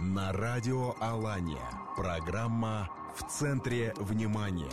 [0.00, 1.68] На радио Алания.
[1.96, 4.70] Программа «В центре внимания».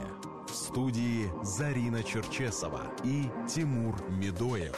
[0.48, 4.78] В студии Зарина Черчесова и Тимур Медоев.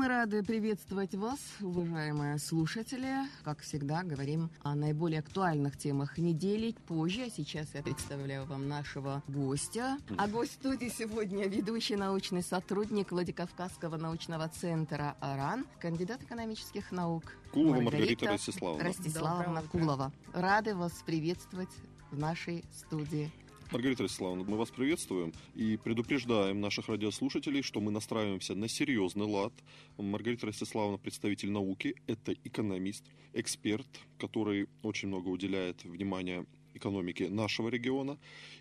[0.00, 3.16] Мы рады приветствовать вас, уважаемые слушатели.
[3.44, 6.74] Как всегда, говорим о наиболее актуальных темах недели.
[6.86, 9.98] Позже, а сейчас я представляю вам нашего гостя.
[10.16, 17.82] А гость студии сегодня ведущий научный сотрудник Владикавказского научного центра АРАН, кандидат экономических наук Кулова
[17.82, 18.84] Маргарита, Маргарита Ростиславовна.
[18.84, 20.12] Ростиславовна Кулова.
[20.32, 21.76] Рады вас приветствовать
[22.10, 23.30] в нашей студии.
[23.70, 29.52] Маргарита Ростиславовна, мы вас приветствуем и предупреждаем наших радиослушателей, что мы настраиваемся на серьезный лад.
[29.96, 33.86] Маргарита Ростиславовна представитель науки, это экономист, эксперт,
[34.18, 38.18] который очень много уделяет внимания экономики нашего региона.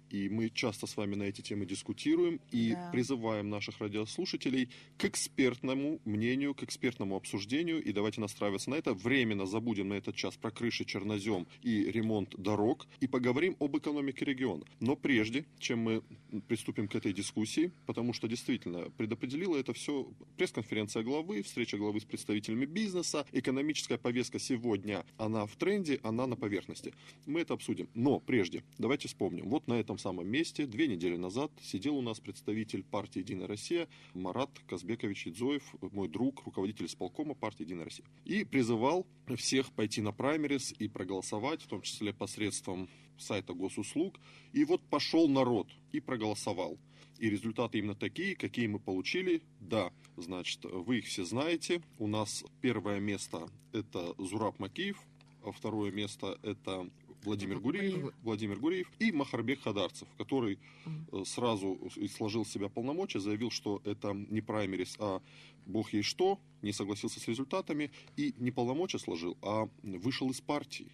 [0.10, 2.90] И мы часто с вами на эти темы дискутируем и да.
[2.92, 7.84] призываем наших радиослушателей к экспертному мнению, к экспертному обсуждению.
[7.84, 8.94] И давайте настраиваться на это.
[8.94, 12.88] Временно забудем на этот час про крыши, чернозем и ремонт дорог.
[13.00, 14.66] И поговорим об экономике региона.
[14.80, 16.04] Но прежде, чем мы
[16.48, 22.06] приступим к этой дискуссии, потому что действительно предопределила это все пресс-конференция главы, встреча главы с
[22.06, 26.94] представителями бизнеса, экономическая повестка сегодня, она в тренде, она на поверхности.
[27.26, 27.90] Мы это обсудим.
[27.94, 29.50] Но прежде, давайте вспомним.
[29.50, 33.88] Вот на этом самом месте две недели назад сидел у нас представитель партии «Единая Россия»
[34.14, 38.06] Марат Казбекович Идзоев, мой друг, руководитель исполкома партии «Единая Россия».
[38.26, 39.06] И призывал
[39.36, 44.20] всех пойти на праймерис и проголосовать, в том числе посредством сайта госуслуг.
[44.54, 46.80] И вот пошел народ и проголосовал.
[47.20, 49.42] И результаты именно такие, какие мы получили.
[49.60, 51.82] Да, значит, вы их все знаете.
[51.98, 54.98] У нас первое место– это Зураб Макиев,
[55.44, 56.90] а второе место– это
[57.24, 61.80] Владимир Гуриев, Владимир Гуриев и Махарбек Хадарцев, который э, сразу
[62.16, 65.22] сложил в себя полномочия, заявил, что это не праймерис, а
[65.66, 70.92] бог ей что, не согласился с результатами и не полномочия сложил, а вышел из партии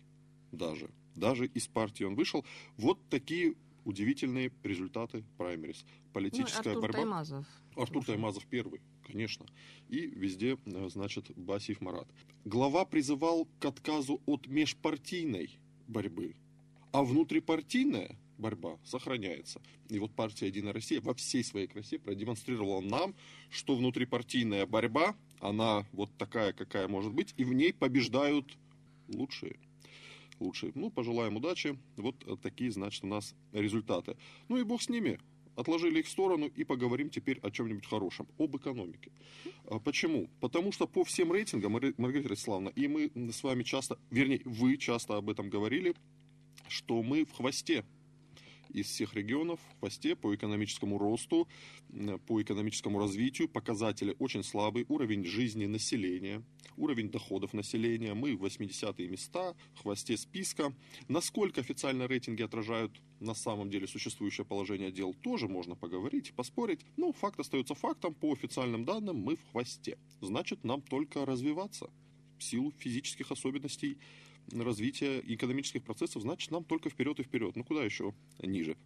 [0.52, 0.90] даже.
[1.16, 2.44] Даже из партии он вышел.
[2.78, 5.86] Вот такие удивительные результаты праймерис.
[6.11, 6.98] Политическая ну, Артур борьба.
[6.98, 7.45] Таймазов.
[7.76, 9.45] Артур Таймазов первый, конечно.
[9.89, 12.08] И везде, э, значит, Басиев Марат.
[12.44, 16.36] Глава призывал к отказу от межпартийной борьбы.
[16.92, 19.62] А внутрипартийная борьба сохраняется.
[19.90, 23.16] И вот партия «Единая Россия» во всей своей красе продемонстрировала нам,
[23.50, 28.58] что внутрипартийная борьба, она вот такая, какая может быть, и в ней побеждают
[29.08, 29.58] лучшие.
[30.40, 30.73] Лучшие.
[30.76, 31.78] Ну, пожелаем удачи.
[31.96, 34.17] Вот такие, значит, у нас результаты.
[34.50, 35.20] Ну и бог с ними
[35.55, 39.11] отложили их в сторону и поговорим теперь о чем-нибудь хорошем, об экономике.
[39.66, 40.30] А почему?
[40.39, 45.17] Потому что по всем рейтингам, Маргарита Ростиславовна, и мы с вами часто, вернее, вы часто
[45.17, 45.95] об этом говорили,
[46.67, 47.86] что мы в хвосте
[48.75, 51.47] из всех регионов в хвосте по экономическому росту,
[52.27, 53.47] по экономическому развитию.
[53.47, 54.86] Показатели очень слабые.
[54.89, 56.43] Уровень жизни населения,
[56.75, 58.13] уровень доходов населения.
[58.13, 60.73] Мы в 80-е места, в хвосте списка.
[61.08, 66.81] Насколько официальные рейтинги отражают на самом деле существующее положение дел, тоже можно поговорить, поспорить.
[66.97, 68.13] Но факт остается фактом.
[68.13, 69.97] По официальным данным мы в хвосте.
[70.19, 71.89] Значит, нам только развиваться
[72.45, 73.98] силу физических особенностей
[74.52, 77.56] развития экономических процессов, значит, нам только вперед и вперед.
[77.56, 78.78] Ну, куда еще ниже?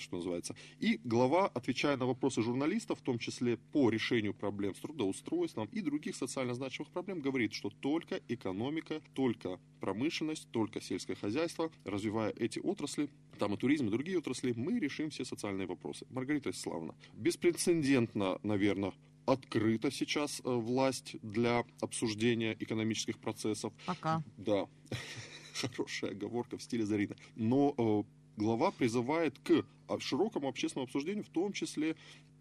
[0.00, 0.56] что называется.
[0.78, 5.80] И глава, отвечая на вопросы журналистов, в том числе по решению проблем с трудоустройством и
[5.80, 12.58] других социально значимых проблем, говорит, что только экономика, только промышленность, только сельское хозяйство, развивая эти
[12.58, 13.08] отрасли,
[13.38, 16.06] там и туризм, и другие отрасли, мы решим все социальные вопросы.
[16.10, 18.92] Маргарита Иславовна, беспрецедентно, наверное,
[19.30, 23.72] открыта сейчас э, власть для обсуждения экономических процессов.
[23.86, 24.22] Пока.
[24.36, 24.66] Да,
[25.54, 27.16] хорошая оговорка в стиле Зарина.
[27.36, 31.96] Но э, глава призывает к а, широкому общественному обсуждению, в том числе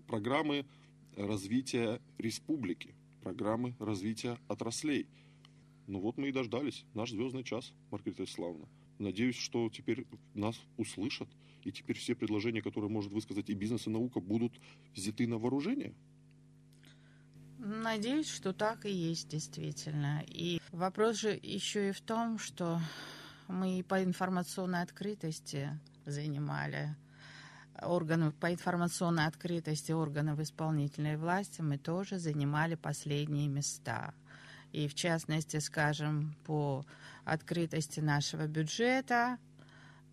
[0.07, 0.65] программы
[1.15, 5.07] развития республики, программы развития отраслей.
[5.87, 6.85] Ну вот мы и дождались.
[6.93, 8.67] Наш звездный час, Маргарита Иславовна.
[8.99, 11.29] Надеюсь, что теперь нас услышат,
[11.63, 14.53] и теперь все предложения, которые может высказать и бизнес, и наука, будут
[14.93, 15.93] взяты на вооружение.
[17.61, 20.23] Надеюсь, что так и есть действительно.
[20.25, 22.79] И вопрос же еще и в том, что
[23.49, 26.95] мы по информационной открытости занимали
[27.81, 34.13] органов по информационной открытости органов исполнительной власти мы тоже занимали последние места.
[34.71, 36.85] И в частности, скажем, по
[37.25, 39.37] открытости нашего бюджета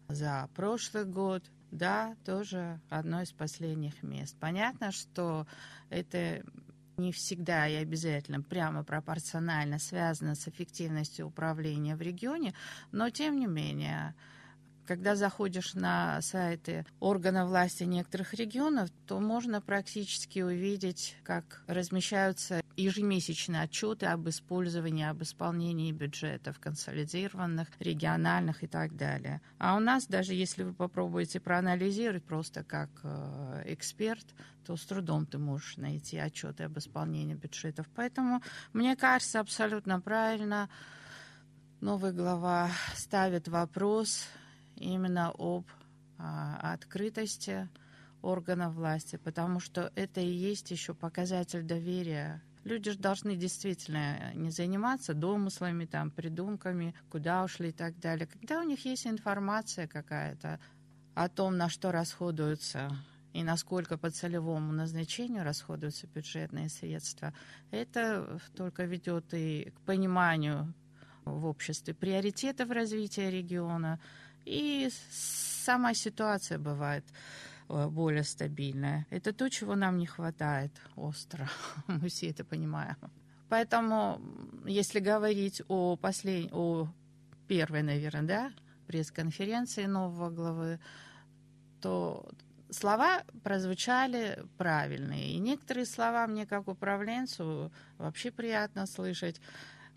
[0.09, 4.37] за прошлый год, да, тоже одно из последних мест.
[4.41, 5.47] Понятно, что
[5.91, 6.43] это
[6.97, 12.55] не всегда и обязательно прямо пропорционально связано с эффективностью управления в регионе,
[12.93, 14.15] но тем не менее
[14.87, 23.63] когда заходишь на сайты органов власти некоторых регионов, то можно практически увидеть, как размещаются ежемесячные
[23.63, 29.41] отчеты об использовании, об исполнении бюджетов консолидированных, региональных и так далее.
[29.59, 34.27] А у нас, даже если вы попробуете проанализировать просто как э, эксперт,
[34.65, 37.87] то с трудом ты можешь найти отчеты об исполнении бюджетов.
[37.95, 38.43] Поэтому,
[38.73, 40.69] мне кажется, абсолютно правильно
[41.81, 44.27] новая глава ставит вопрос
[44.77, 45.67] именно об
[46.19, 47.69] а, открытости
[48.23, 52.43] органов власти, потому что это и есть еще показатель доверия.
[52.67, 58.27] Люди же должны действительно не заниматься домыслами, там, придумками, куда ушли и так далее.
[58.27, 60.59] Когда у них есть информация какая-то
[61.15, 62.91] о том, на что расходуются
[63.33, 67.33] и насколько по целевому назначению расходуются бюджетные средства,
[67.71, 70.75] это только ведет и к пониманию
[71.25, 74.01] в обществе приоритетов развития региона,
[74.45, 79.07] и сама ситуация бывает э, более стабильная.
[79.11, 81.49] Это то, чего нам не хватает остро.
[81.87, 82.97] Мы все это понимаем.
[83.49, 84.21] Поэтому,
[84.65, 86.49] если говорить о, послед...
[86.53, 86.89] о
[87.47, 88.53] первой, наверное, да,
[88.87, 90.81] пресс-конференции нового главы,
[91.81, 92.29] то
[92.71, 95.33] слова прозвучали правильные.
[95.33, 99.41] И некоторые слова мне, как управленцу, вообще приятно слышать.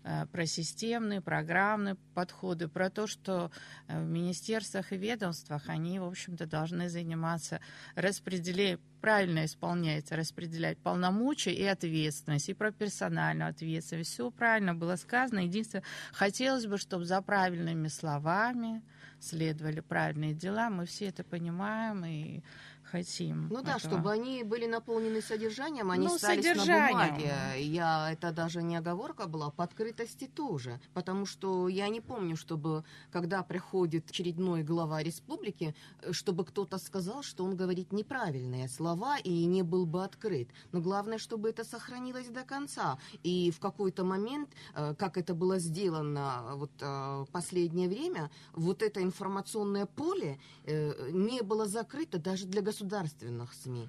[0.02, 3.50] Э, про системные, программные подходы, про то, что
[3.86, 7.60] э, в министерствах и ведомствах они, в общем-то, должны заниматься
[7.96, 14.10] распределением, правильно исполнять, распределять полномочия и ответственность, и про персональную ответственность.
[14.10, 15.40] Все правильно было сказано.
[15.40, 18.82] Единственное, хотелось бы, чтобы за правильными словами
[19.18, 20.70] следовали правильные дела.
[20.70, 22.42] Мы все это понимаем, и
[22.90, 23.48] хотим.
[23.48, 23.78] Ну да, этого.
[23.78, 26.98] чтобы они были наполнены содержанием, они ну, остались содержанием.
[26.98, 27.32] на бумаге.
[27.58, 30.80] Я, это даже не оговорка была, по открытости тоже.
[30.94, 35.74] Потому что я не помню, чтобы, когда приходит очередной глава республики,
[36.10, 38.89] чтобы кто-то сказал, что он говорит неправильные слова
[39.24, 40.48] и не был бы открыт.
[40.72, 42.98] Но главное, чтобы это сохранилось до конца.
[43.22, 49.02] И в какой-то момент, э, как это было сделано вот э, последнее время, вот это
[49.02, 53.88] информационное поле э, не было закрыто даже для государственных СМИ.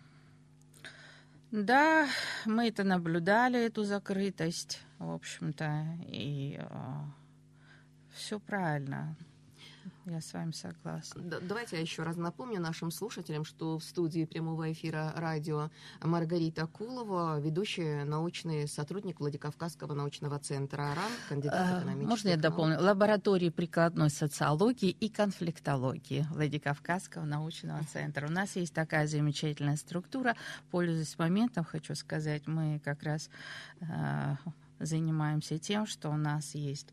[1.51, 2.07] Да,
[2.45, 6.65] мы это наблюдали, эту закрытость, в общем-то, и э,
[8.13, 9.17] все правильно.
[10.05, 11.21] Я с вами согласна.
[11.41, 15.69] Давайте я еще раз напомню нашим слушателям, что в студии прямого эфира радио
[16.01, 22.81] Маргарита Кулова, ведущая научный сотрудник Владикавказского научного центра АРАН, кандидат а, экономических Можно я дополню?
[22.81, 28.27] Лаборатории прикладной социологии и конфликтологии Владикавказского научного центра.
[28.27, 30.35] У нас есть такая замечательная структура.
[30.71, 33.29] Пользуясь моментом, хочу сказать, мы как раз
[33.81, 34.35] э,
[34.79, 36.89] занимаемся тем, что у нас есть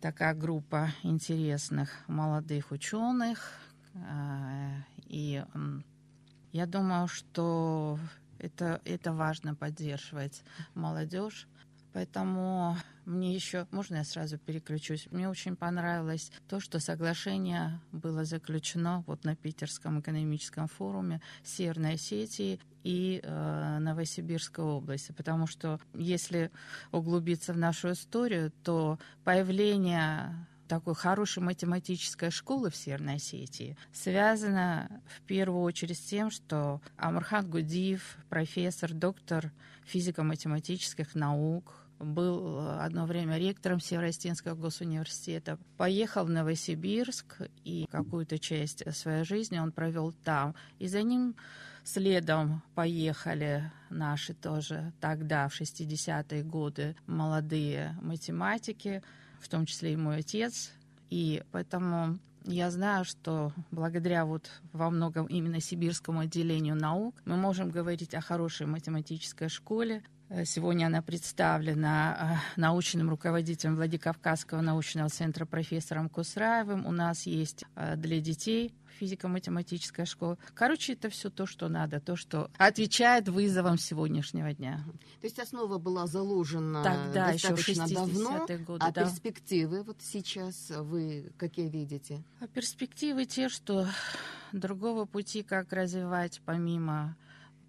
[0.00, 3.52] такая группа интересных молодых ученых.
[3.94, 4.70] А,
[5.06, 5.44] и
[6.52, 7.98] я думаю, что
[8.38, 10.42] это, это важно поддерживать
[10.74, 11.46] молодежь.
[11.92, 15.08] Поэтому мне еще, можно я сразу переключусь?
[15.10, 22.60] Мне очень понравилось то, что соглашение было заключено вот на Питерском экономическом форуме Северной Осетии
[22.82, 26.50] и э, Новосибирской области, потому что если
[26.92, 35.22] углубиться в нашу историю, то появление такой хорошей математической школы в Северной Осетии связано в
[35.22, 39.50] первую очередь с тем, что Амурхан Гудиев, профессор, доктор
[39.84, 49.24] физико-математических наук, был одно время ректором Северостинского госуниверситета, поехал в Новосибирск, и какую-то часть своей
[49.24, 50.54] жизни он провел там.
[50.78, 51.36] И за ним
[51.84, 59.02] следом поехали наши тоже тогда, в 60-е годы, молодые математики,
[59.40, 60.72] в том числе и мой отец.
[61.10, 67.70] И поэтому я знаю, что благодаря вот во многом именно сибирскому отделению наук мы можем
[67.70, 75.44] говорить о хорошей математической школе, Э, сегодня она представлена э, научным руководителем Владикавказского научного центра
[75.44, 76.86] профессором Кусраевым.
[76.86, 80.38] У нас есть э, для детей физико-математическая школа.
[80.54, 84.84] Короче, это все то, что надо, то, что отвечает вызовам сегодняшнего дня.
[85.20, 89.04] То есть основа была заложена Тогда, достаточно еще давно, годы, а да.
[89.04, 92.22] перспективы вот сейчас вы какие видите?
[92.40, 93.88] А перспективы те, что
[94.52, 97.16] другого пути, как развивать помимо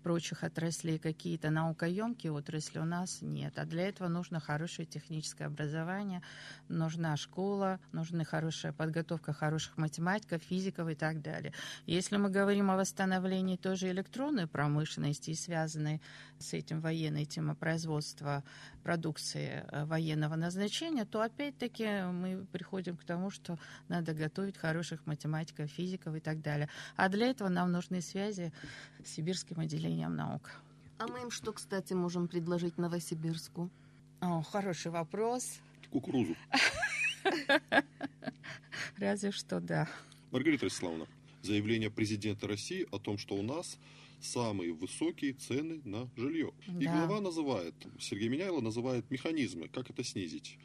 [0.02, 3.58] прочих отраслей какие-то наукоемкие отрасли у нас нет.
[3.58, 6.22] А для этого нужно хорошее техническое образование,
[6.68, 11.54] нужна школа, нужна хорошая подготовка хороших математиков, физиков и так далее.
[11.86, 16.02] Если мы говорим о восстановлении тоже электронной промышленности и связанной
[16.40, 18.44] с этим военной темой производства
[18.82, 23.58] продукции э, военного назначения, то опять-таки мы приходим к тому, что
[23.88, 26.70] надо готовить хороших математиков, физиков и так далее.
[26.96, 28.52] А для этого нам нужны связи
[29.04, 30.52] с сибирским отделением наук.
[30.98, 33.70] А мы им что, кстати, можем предложить Новосибирску?
[34.20, 35.60] О, хороший вопрос.
[35.90, 36.36] Кукурузу.
[38.98, 39.88] Разве что да.
[40.32, 41.08] Маргарита Ростиславовна,
[41.42, 43.80] заявление президента России о том, что у нас
[44.22, 46.52] самые высокие цены на жилье.
[46.80, 46.94] И Да.
[47.06, 50.58] глава называет, Сергей Меняйло называет механизмы, как это снизить.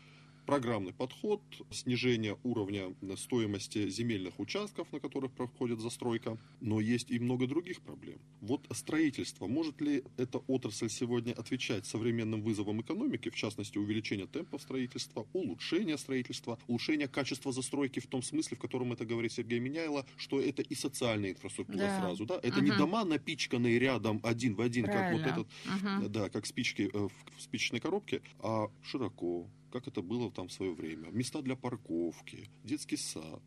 [0.47, 6.39] Программный подход, снижение уровня стоимости земельных участков, на которых проходит застройка.
[6.61, 8.21] Но есть и много других проблем.
[8.41, 9.49] Вот строительство.
[9.49, 15.99] Может ли эта отрасль сегодня отвечать современным вызовам экономики, в частности, увеличение темпов строительства, улучшение
[15.99, 20.63] строительства, улучшение качества застройки в том смысле, в котором это говорит Сергей Меняйло, что это
[20.63, 21.97] и социальная инфраструктура Да.
[22.01, 22.25] сразу.
[22.25, 22.39] Да?
[22.41, 22.79] Это не Мгм.
[22.79, 25.29] дома, напичканные рядом один в один, как вот Правильно.
[25.29, 26.13] этот Мгм.
[26.13, 30.53] да, как спички э, в, в спичечной коробке, а широко, как это было там в
[30.53, 31.11] свое время.
[31.11, 33.43] Места для парковки, детский сад,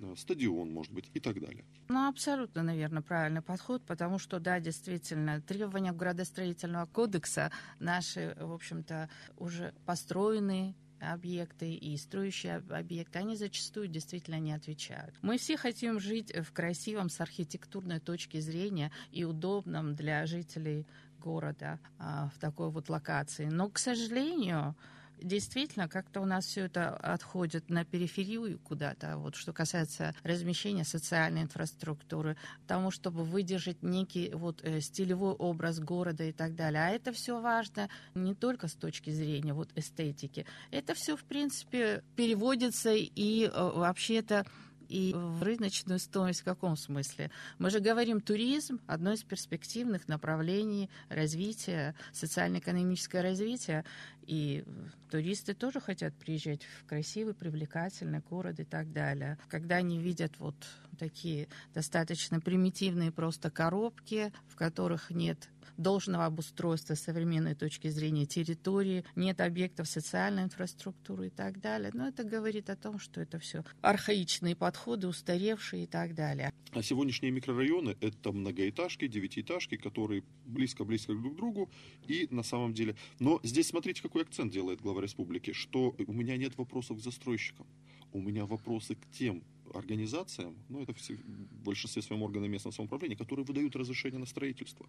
[0.00, 1.64] э, стадион, может быть, и так далее.
[1.88, 9.08] Ну, абсолютно, наверное, правильный подход, потому что, да, действительно, требования градостроительного кодекса наши, в общем-то,
[9.36, 15.14] уже построенные объекты и строящие об- объекты, они зачастую действительно не отвечают.
[15.22, 20.86] Мы все хотим жить в красивом с архитектурной точки зрения и удобном для жителей
[21.18, 23.46] города а, в такой вот локации.
[23.46, 24.74] Но, к сожалению,
[25.22, 31.42] действительно, как-то у нас все это отходит на периферию куда-то, вот что касается размещения социальной
[31.42, 32.36] инфраструктуры,
[32.66, 36.82] тому, чтобы выдержать некий вот э, стилевой образ города и так далее.
[36.82, 40.46] А это все важно не только с точки зрения вот эстетики.
[40.70, 44.46] Это все, в принципе, переводится и э, вообще-то
[44.90, 47.30] и в рыночную стоимость в каком смысле?
[47.58, 53.84] Мы же говорим, туризм– одно из перспективных направлений развития, социально-экономическое развитие.
[54.26, 54.64] И
[55.08, 59.38] туристы тоже хотят приезжать в красивый, привлекательный город и так далее.
[59.48, 60.56] Когда они видят вот
[60.98, 69.40] такие достаточно примитивные просто коробки, в которых нет должного обустройства современной точки зрения территории, нет
[69.40, 71.90] объектов социальной инфраструктуры и так далее.
[71.94, 76.52] Но это говорит о том, что это все архаичные подходы, устаревшие и так далее.
[76.72, 81.70] А сегодняшние микрорайоны– это многоэтажки, девятиэтажки, которые близко-близко друг к другу.
[82.06, 82.96] И на самом деле...
[83.18, 87.66] Но здесь смотрите, какой акцент делает глава республики, что у меня нет вопросов к застройщикам.
[88.12, 93.44] У меня вопросы к тем организациям, ну это в большинстве своем органы местного самоуправления, которые
[93.44, 94.86] выдают разрешение на строительство.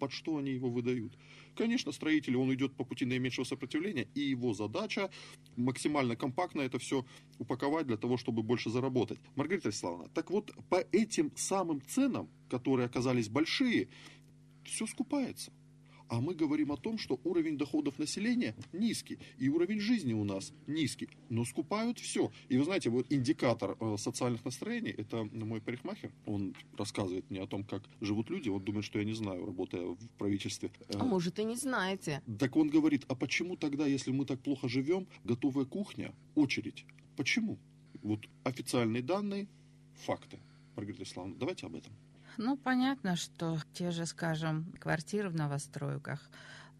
[0.00, 1.12] Под что они его выдают?
[1.54, 5.10] Конечно, строитель, он идет по пути наименьшего сопротивления, и его задача
[5.56, 7.04] максимально компактно это все
[7.38, 9.18] упаковать для того, чтобы больше заработать.
[9.36, 13.88] Маргарита Вячеславовна, так вот, по этим самым ценам, которые оказались большие,
[14.64, 15.52] все скупается.
[16.10, 20.52] А мы говорим о том, что уровень доходов населения низкий, и уровень жизни у нас
[20.66, 22.32] низкий, но скупают все.
[22.48, 27.46] И вы знаете, вот индикатор э, социальных настроений, это мой парикмахер, он рассказывает мне о
[27.46, 30.72] том, как живут люди, он думает, что я не знаю, работая в правительстве.
[30.88, 32.22] Э, А может, и не знаете.
[32.40, 36.84] Так он говорит, а почему тогда, если мы так плохо живем, готовая кухня, очередь?
[37.16, 37.56] Почему?
[38.02, 39.46] Вот официальные данные,
[39.94, 40.40] факты.
[40.74, 41.92] Маргарита Исламовна, давайте об этом.
[42.36, 46.20] Ну, понятно, что те же, скажем, квартиры в новостройках,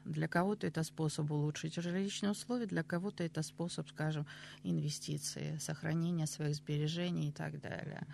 [0.05, 4.27] для кого-то это способ улучшить жилищные условия, для кого-то это способ, скажем,
[4.63, 8.07] инвестиции, сохранения своих сбережений и так далее.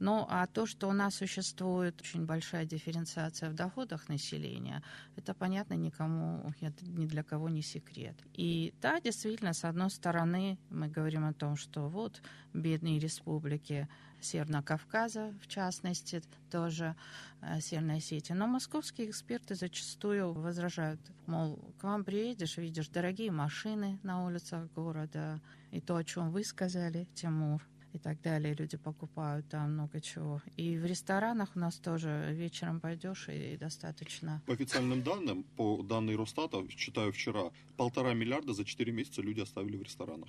[0.00, 4.82] Ну, а то, что у нас существует очень большая дифференциация в доходах населения,
[5.16, 8.16] это, понятно, никому, это ни для кого не секрет.
[8.34, 13.88] И да, действительно, с одной стороны, мы говорим о том, что вот бедные республики
[14.20, 16.94] Северного Кавказа, в частности, тоже
[17.40, 18.32] э, Северной Осетии.
[18.32, 25.40] Но московские эксперты зачастую возражают, мол, к вам приедешь, видишь дорогие машины на улицах города,
[25.70, 28.54] и то, о чем вы сказали, Тимур, и так далее.
[28.54, 30.40] Люди покупают там много чего.
[30.56, 34.42] И в ресторанах у нас тоже вечером пойдешь и достаточно.
[34.46, 39.76] По официальным данным, по данным Росстата, читаю вчера, полтора миллиарда за 4 месяца люди оставили
[39.76, 40.28] в ресторанах.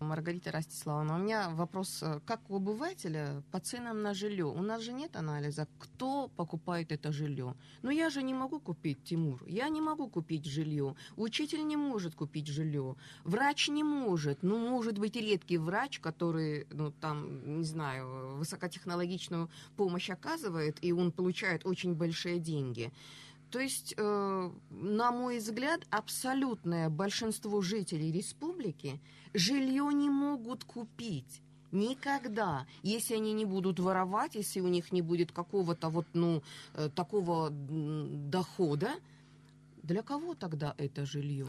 [0.00, 4.46] А, Маргарита Ростиславовна, у меня вопрос, э, как у обывателя по ценам на жилье?
[4.46, 7.54] У нас же нет анализа, кто покупает это жилье.
[7.82, 10.94] Но я же не могу купить, Тимур, я не могу купить жилье.
[11.16, 12.94] Учитель не может купить жилье.
[13.24, 14.42] Врач не может.
[14.42, 21.12] Ну, может быть, редкий врач, который, ну, там, не знаю, высокотехнологичную помощь оказывает, и он
[21.12, 22.90] получает очень большие деньги.
[23.50, 29.00] То есть, э, на мой взгляд, абсолютное большинство жителей республики
[29.34, 31.42] жилье не могут купить.
[31.72, 32.66] Никогда.
[32.82, 36.42] Если они не будут воровать, если у них не будет какого-то вот, ну,
[36.74, 38.90] э, такого дохода,
[39.82, 41.46] для кого тогда это жилье?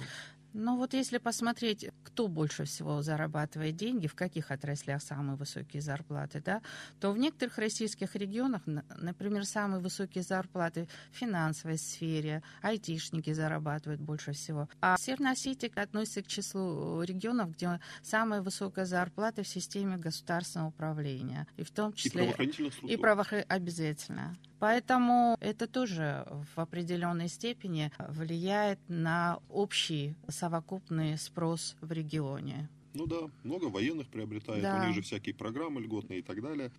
[0.53, 6.41] Ну вот если посмотреть, кто больше всего зарабатывает деньги, в каких отраслях самые высокие зарплаты,
[6.43, 6.61] да,
[6.99, 14.33] то в некоторых российских регионах, например, самые высокие зарплаты в финансовой сфере, айтишники зарабатывают больше
[14.33, 14.67] всего.
[14.81, 21.47] А Северная Осетия относится к числу регионов, где самая высокая зарплата в системе государственного управления.
[21.57, 22.11] И в том числе...
[22.11, 22.91] И правоохранительных структур.
[22.91, 23.51] И правоохранительных...
[23.57, 24.37] Обязательно.
[24.61, 32.69] Поэтому это тоже в определенной степени влияет на общий совокупный спрос в регионе.
[32.93, 34.79] Ну да, много военных приобретает, да.
[34.79, 36.71] у них же всякие программы льготные и так далее.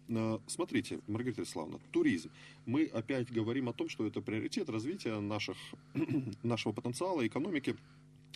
[0.47, 2.31] Смотрите, Маргарита Иславовна, туризм.
[2.67, 5.57] Мы опять говорим о том, что это приоритет развития наших,
[6.45, 7.77] нашего потенциала, экономики.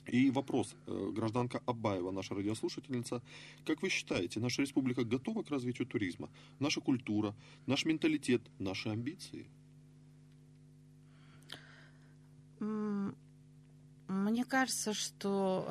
[0.07, 3.23] И вопрос, э, гражданка Абаева, наша радиослушательница,
[3.65, 6.31] как вы считаете, наша республика готова к развитию туризма?
[6.61, 7.35] Наша культура,
[7.67, 9.47] наш менталитет, наши амбиции?
[14.09, 15.71] Мне кажется, что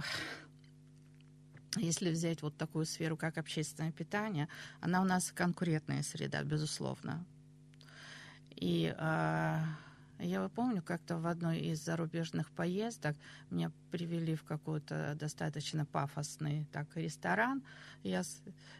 [1.78, 4.48] если взять вот такую сферу, как общественное питание,
[4.82, 7.26] она у нас конкурентная среда, безусловно.
[8.56, 9.64] И а,
[10.20, 13.16] я помню, как-то в одной из зарубежных поездок
[13.50, 17.64] меня привели в какой-то достаточно пафосный так, ресторан.
[18.04, 18.24] Я,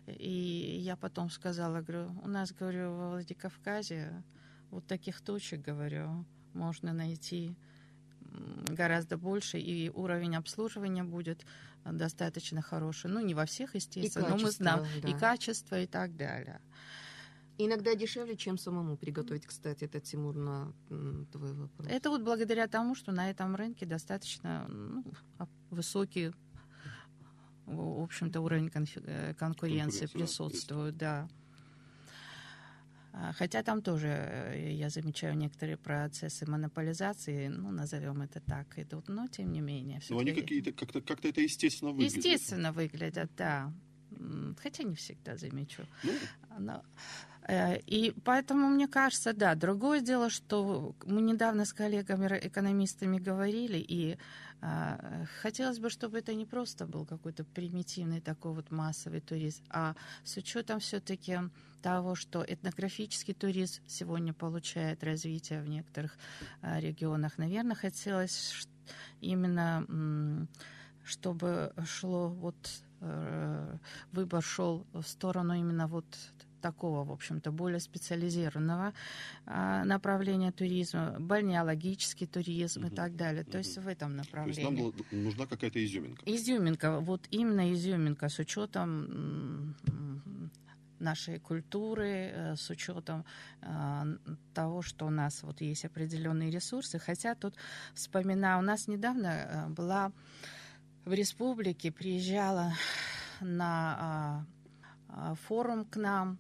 [0.08, 4.24] и я потом сказала, говорю, у нас, говорю, во Владикавказе
[4.72, 7.56] вот таких точек, говорю, можно найти
[8.68, 11.46] гораздо больше, и уровень обслуживания будет
[11.84, 13.10] достаточно хороший.
[13.10, 15.10] Ну, не во всех, естественно, но мы знаем да.
[15.10, 16.60] и качество, и так далее.
[17.58, 20.74] Иногда дешевле, чем самому приготовить, кстати, это, Тимур, на
[21.32, 21.88] твой вопрос.
[21.90, 25.06] Это вот благодаря тому, что на этом рынке достаточно ну,
[25.70, 26.32] высокий,
[27.66, 31.30] в общем-то, уровень конкуренции, конкуренции присутствует, да.
[33.18, 39.08] А, хотя там тоже э, я замечаю некоторые процессы монополизации, ну, назовем это так, идут,
[39.08, 40.02] но тем не менее.
[40.10, 42.18] Но они какие-то, как-то, как-то это естественно выглядит.
[42.18, 43.72] Естественно выглядят, да.
[44.62, 45.84] Хотя не всегда замечу.
[46.04, 46.12] Ну.
[46.60, 46.84] Но,
[47.48, 54.18] Э, и поэтому, мне кажется, да, другое дело, что мы недавно с коллегами-экономистами говорили, и
[54.62, 59.96] э, хотелось бы, чтобы это не просто был какой-то примитивный такой вот массовый туризм, а
[60.24, 61.40] с учетом все-таки
[61.84, 66.18] того, что этнографический туризм сегодня получает развитие в некоторых
[66.62, 68.68] э, регионах, наверное, хотелось
[69.22, 70.48] именно,
[71.04, 72.56] чтобы шло вот
[74.12, 76.06] выбор шел в сторону именно вот
[76.62, 78.94] такого, в общем-то, более специализированного
[79.46, 82.88] а, направления туризма, бальнеологический туризм угу.
[82.88, 83.44] и так далее.
[83.44, 84.66] То есть в этом направлении.
[84.66, 86.22] То есть нам нужна какая-то изюминка.
[86.26, 89.76] Изюминка, вот именно изюминка с учетом
[91.00, 93.26] нашей культуры, э, с учетом
[93.62, 94.18] э,
[94.54, 97.00] того, что у нас вот есть определенные ресурсы.
[97.00, 97.56] Хотя тут,
[97.94, 100.12] вспоминаю, у нас недавно э, была
[101.06, 102.74] в республике, приезжала
[103.40, 104.46] на а,
[105.10, 106.40] а, форум к нам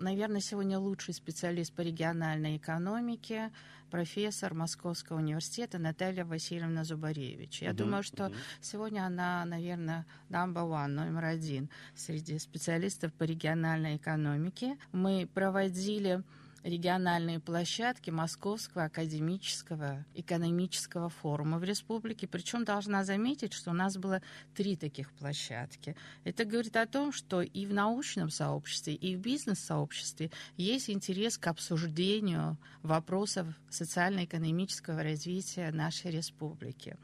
[0.00, 3.52] наверное, сегодня лучший специалист по региональной экономике,
[3.90, 7.62] профессор Московского университета Наталья Васильевна Зубаревич.
[7.62, 8.36] Я uh-huh, думаю, что uh-huh.
[8.60, 14.78] сегодня она, наверное, number one, номер один среди специалистов по региональной экономике.
[14.92, 16.22] Мы проводили
[16.62, 22.26] региональные площадки Московского академического экономического форума в республике.
[22.26, 24.22] Причем должна заметить, что у нас было
[24.54, 25.96] три таких площадки.
[26.24, 31.46] Это говорит о том, что и в научном сообществе, и в бизнес-сообществе есть интерес к
[31.46, 36.96] обсуждению вопросов социально-экономического развития нашей республики.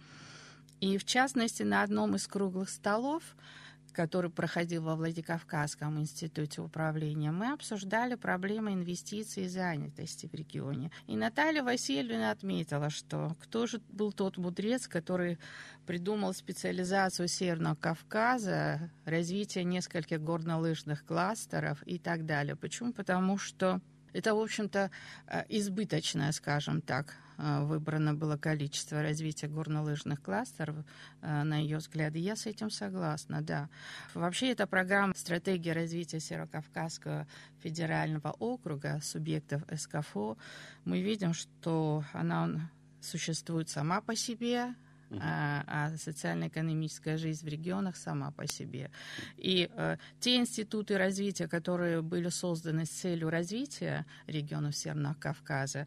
[0.80, 3.22] И в частности, на одном из круглых столов
[3.94, 10.90] который проходил во Владикавказском институте управления, мы обсуждали проблемы инвестиций и занятости в регионе.
[11.06, 15.38] И Наталья Васильевна отметила, что кто же был тот мудрец, который
[15.86, 22.56] придумал специализацию Северного Кавказа, развитие нескольких горнолыжных кластеров и так далее.
[22.56, 22.92] Почему?
[22.92, 23.80] Потому что
[24.12, 24.90] это, в общем-то,
[25.26, 30.76] э, избыточное, скажем так, выбрано было количество развития горнолыжных кластеров,
[31.20, 32.14] э, на ее взгляд.
[32.16, 33.68] И я с этим согласна, да.
[34.14, 37.26] Вообще, эта программа «Стратегия развития Северокавказского
[37.62, 40.36] федерального округа субъектов СКФО»,
[40.84, 42.70] мы видим, что она
[43.00, 44.74] существует сама по себе,
[45.20, 48.90] а, а социально-экономическая жизнь в регионах сама по себе.
[49.36, 55.86] И э, те институты развития, которые были созданы с целью развития регионов Северного Кавказа, э,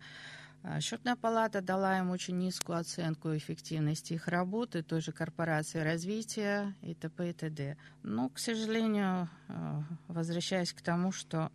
[0.81, 6.93] Счетная палата дала им очень низкую оценку эффективности их работы, той же корпорации развития и
[6.93, 7.29] т.п.
[7.29, 7.77] и т.д.
[8.03, 11.51] Но, к сожалению, э, возвращаясь к тому, что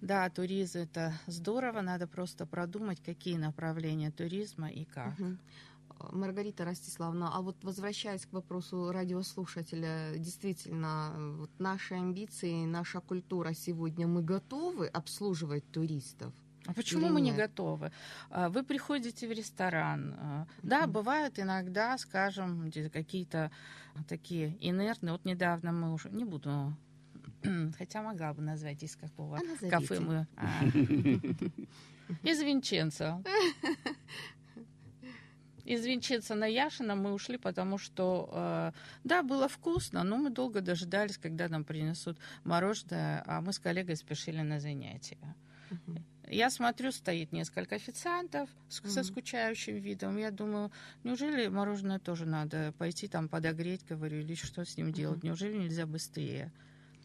[0.00, 5.14] да, туризм это здорово, надо просто продумать, какие направления туризма и как.
[6.10, 14.08] Маргарита Ростиславовна, а вот возвращаясь к вопросу радиослушателя, действительно, вот наши амбиции, наша культура сегодня,
[14.08, 16.32] мы готовы обслуживать туристов?
[16.66, 17.90] А почему мы не готовы?
[18.30, 20.14] А, Вы приходите в ресторан.
[20.18, 23.50] а, Да, бывают иногда, скажем, какие-то
[24.08, 25.12] такие инертные.
[25.12, 26.72] Вот недавно мы уже не буду,
[27.78, 30.26] хотя могла бы назвать из какого А кафе мы.
[30.36, 30.64] а,
[32.22, 33.22] Из Винченца.
[35.64, 38.72] Из Винченца на Яшина мы ушли, потому что, э,
[39.04, 43.96] да, было вкусно, но мы долго дожидались, когда нам принесут мороженое, а мы с коллегой
[43.96, 45.36] спешили на занятия.
[45.70, 46.04] Мгм.
[46.32, 50.16] Я смотрю, стоит несколько официантов с- со скучающим видом.
[50.18, 50.70] Я думаю,
[51.04, 55.22] неужели мороженое тоже надо пойти там подогреть, говорю, или что с ним делать?
[55.22, 56.50] Неужели нельзя быстрее?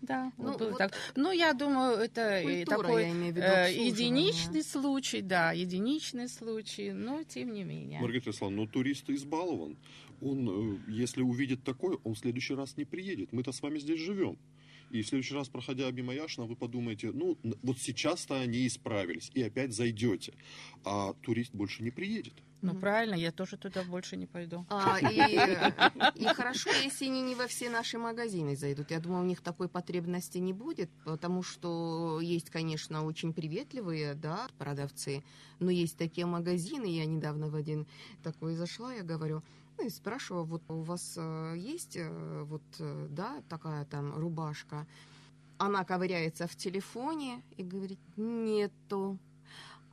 [0.01, 0.93] Да, Ну, вот вот так.
[1.15, 5.51] Ну, я думаю, это и Культура, такой я имею в виду, э, единичный случай, да,
[5.53, 7.99] единичный случай, но тем не менее.
[7.99, 9.75] Маргарита Александровна, но турист избалован.
[10.21, 13.33] Он, э, если увидит такое, он в следующий раз не приедет.
[13.33, 14.37] Мы-то с вами здесь живем.
[14.89, 19.43] И в следующий раз, проходя мимо Яшина, вы подумаете, ну, вот сейчас-то они исправились, и
[19.43, 20.33] опять зайдете.
[20.83, 22.33] А турист больше не приедет.
[22.61, 22.81] Ну, Мгм.
[22.81, 24.65] правильно, я тоже туда больше не пойду.
[24.69, 25.35] А, и,
[26.15, 28.89] и хорошо, если они не во все наши магазины зайдут.
[28.89, 34.47] Я думаю, у них такой потребности не будет, потому что есть, конечно, очень приветливые да,
[34.57, 35.23] продавцы,
[35.59, 36.85] но есть такие магазины.
[36.85, 37.85] Я недавно в один
[38.23, 39.43] такой зашла, я говорю,
[39.77, 44.87] ну и спрашиваю, вот у вас э, есть э, вот, э, да, такая там рубашка?
[45.57, 49.17] Она ковыряется в телефоне и говорит, нету.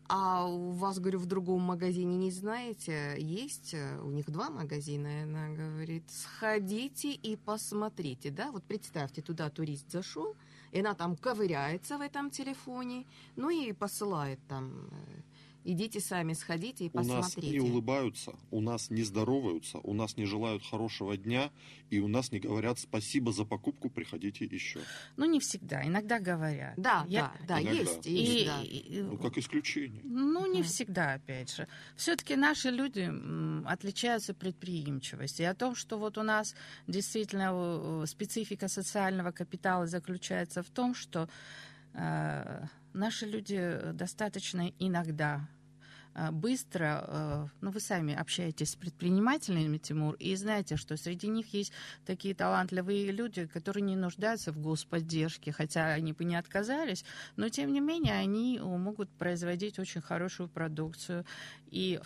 [0.07, 5.23] А у вас, говорю, в другом магазине не знаете, есть, у них два магазина, и
[5.23, 10.37] она говорит, сходите и посмотрите, да, вот представьте, туда турист зашел,
[10.73, 14.91] и она там ковыряется в этом телефоне, ну и посылает там,
[15.65, 17.61] идите сами, сходите и У нас не посмотрите.
[17.61, 21.51] улыбаются, у нас не здороваются, у нас не желают хорошего дня,
[21.91, 24.81] и у нас не говорят спасибо за покупку, приходите еще.
[25.17, 26.75] Ну, не всегда, иногда говорят.
[26.77, 27.81] Да, Я- да, да, Иногда.
[27.81, 28.63] есть, И, есть, да.
[28.63, 30.03] и- Ну, как исключение.
[30.05, 31.67] Ну, не всегда, опять же.
[31.97, 33.11] Все-таки наши люди
[33.67, 35.47] отличаются предприимчивостью.
[35.47, 36.55] И о том, что вот у нас
[36.87, 41.29] действительно э, специфика социального капитала заключается в том, что э,
[41.95, 45.49] наши люди достаточно иногда
[46.15, 51.53] э, быстро, э, ну вы сами общаетесь с предпринимателями, Тимур, и знаете, что среди них
[51.55, 51.73] есть
[52.07, 57.05] такие талантливые люди, которые не нуждаются в господдержке, хотя они бы не отказались,
[57.37, 61.25] но тем не менее они э, могут производить очень хорошую продукцию.
[61.67, 62.01] И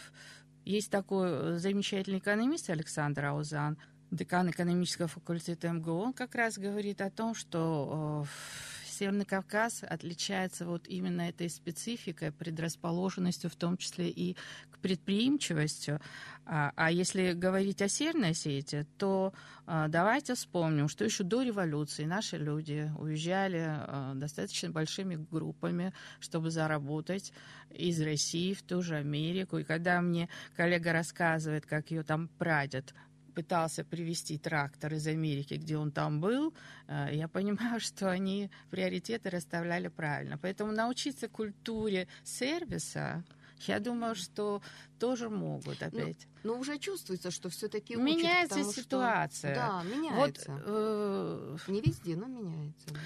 [0.65, 3.79] есть такой э, замечательный экономист Александр Аузан,
[4.11, 10.67] декан экономического факультета МГУ, он как раз говорит о том, что э, Северный Кавказ отличается
[10.67, 14.37] вот именно этой спецификой, предрасположенностью, в том числе и
[14.73, 16.01] к предприимчивости.
[16.45, 19.33] А, а если говорить о Северной Осетии, то
[19.67, 26.51] а, давайте вспомним, что еще до революции наши люди уезжали а, достаточно большими группами, чтобы
[26.51, 27.33] заработать
[27.71, 29.59] из России в ту же Америку.
[29.59, 32.95] И когда мне коллега рассказывает, как ее там прадед
[33.39, 36.53] пытался привезти трактор из Америки, где он там был,
[36.89, 40.37] э, я понимаю, что они приоритеты расставляли правильно.
[40.39, 43.23] Поэтому научиться культуре сервиса,
[43.69, 44.61] я думаю, что
[44.99, 46.27] тоже могут опять.
[46.45, 49.55] Но уже чувствуется, что все-таки Меняется ситуация.
[49.55, 50.63] Да, Вот меняется.
[50.67, 52.87] э, Не везде, но меняется.
[52.91, 53.01] да.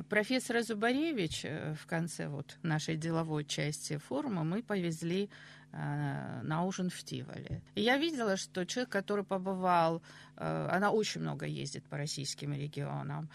[0.00, 5.30] Э, Профессора Зубаревич э, в конце вот нашей деловой части форума мы повезли
[5.72, 7.62] на ужин в Тиволе.
[7.74, 10.02] И я видела, что человек, который побывал,
[10.36, 13.28] э, она очень много ездит по российским регионам,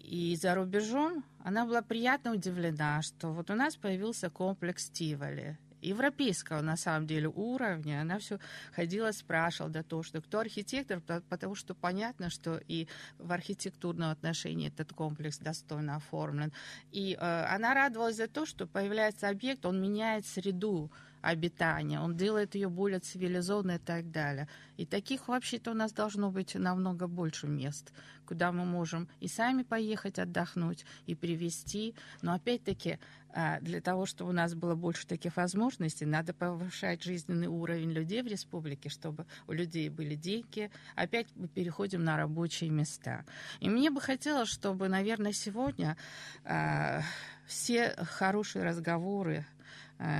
[0.00, 6.60] и за рубежом она была приятно удивлена, что вот у нас появился комплекс Тиволи европейского,
[6.60, 8.00] на самом деле, уровня.
[8.00, 8.38] Она все
[8.72, 14.10] ходила, спрашивала, да то, что кто архитектор, по- потому что понятно, что и в архитектурном
[14.10, 16.52] отношении этот комплекс достойно оформлен.
[16.92, 20.90] И э, она радовалась за то, что появляется объект, он меняет среду
[21.26, 24.48] обитания, он делает ее более цивилизованной и так далее.
[24.76, 27.92] И таких вообще-то у нас должно быть намного больше мест,
[28.26, 31.94] куда мы можем и сами поехать отдохнуть, и привезти.
[32.22, 32.98] Но опять-таки,
[33.32, 38.22] а, для того, чтобы у нас было больше таких возможностей, надо повышать жизненный уровень людей
[38.22, 40.70] в республике, чтобы у людей были деньги.
[40.94, 43.24] Опять мы переходим на рабочие места.
[43.58, 45.96] И мне бы хотелось, чтобы, наверное, сегодня
[46.44, 47.02] а,
[47.46, 49.44] все хорошие разговоры,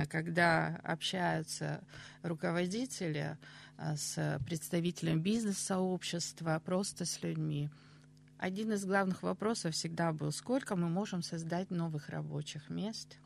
[0.09, 1.81] когда общаются
[2.23, 3.37] руководители
[3.77, 7.69] а, с представителями бизнес-сообщества, просто с людьми,
[8.39, 13.17] один из главных вопросов всегда был, сколько мы можем создать новых рабочих мест.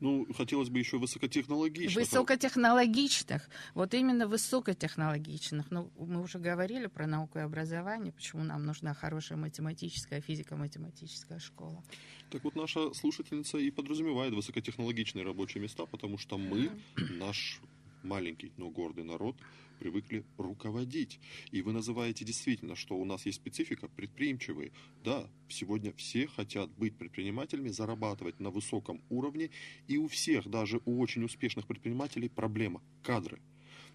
[0.00, 1.94] Ну, хотелось бы еще высокотехнологичных.
[1.96, 3.48] Высокотехнологичных.
[3.74, 5.70] Вот именно высокотехнологичных.
[5.70, 11.82] Ну, мы уже говорили про науку и образование, почему нам нужна хорошая математическая, физико-математическая школа.
[12.30, 17.60] Так вот, наша слушательница и подразумевает высокотехнологичные рабочие места, потому что мы, наш
[18.02, 19.36] маленький, но гордый народ,
[19.78, 21.20] привыкли руководить.
[21.50, 24.72] И вы называете действительно, что у нас есть специфика предприимчивые.
[25.04, 29.50] Да, сегодня все хотят быть предпринимателями, зарабатывать на высоком уровне,
[29.88, 33.40] и у всех, даже у очень успешных предпринимателей, проблема– кадры.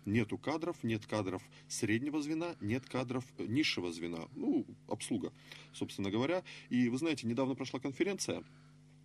[0.05, 5.33] Нету кадров, нет кадров среднего звена, нет кадров низшего звена, ну, обслуга,
[5.73, 6.43] собственно говоря.
[6.69, 8.43] И вы знаете, недавно прошла конференция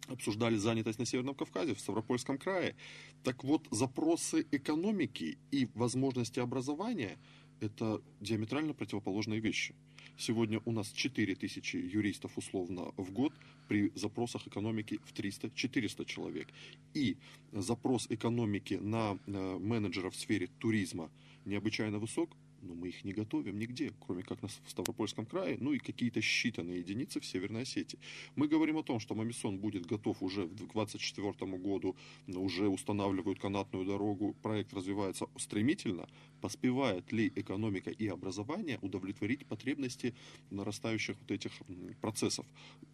[0.08, 2.76] обсуждали занятость на Северном Кавказе, в Ставропольском крае.
[3.22, 7.18] Так вот, запросы экономики и возможности образования–
[7.60, 9.74] это диаметрально противоположные вещи.
[10.16, 13.32] Сегодня у нас 4 тысячи юристов условно в год
[13.68, 16.48] при запросах экономики в 300-400 человек.
[16.94, 17.16] И
[17.52, 21.10] запрос экономики на э, менеджеров в сфере туризма
[21.44, 22.30] необычайно высок,
[22.64, 26.79] но мы их не готовим нигде, кроме как в Ставропольском крае, ну и какие-то считанные
[26.79, 27.98] единицы в Северной Осетии.
[28.37, 31.96] Мы говорим о том, что Мамисон будет готов уже к 2024 году,
[32.27, 36.09] уже устанавливают канатную дорогу, проект развивается стремительно.
[36.40, 40.14] Поспевает ли экономика и образование удовлетворить потребности
[40.50, 41.53] нарастающих вот этих
[42.00, 42.46] процессов?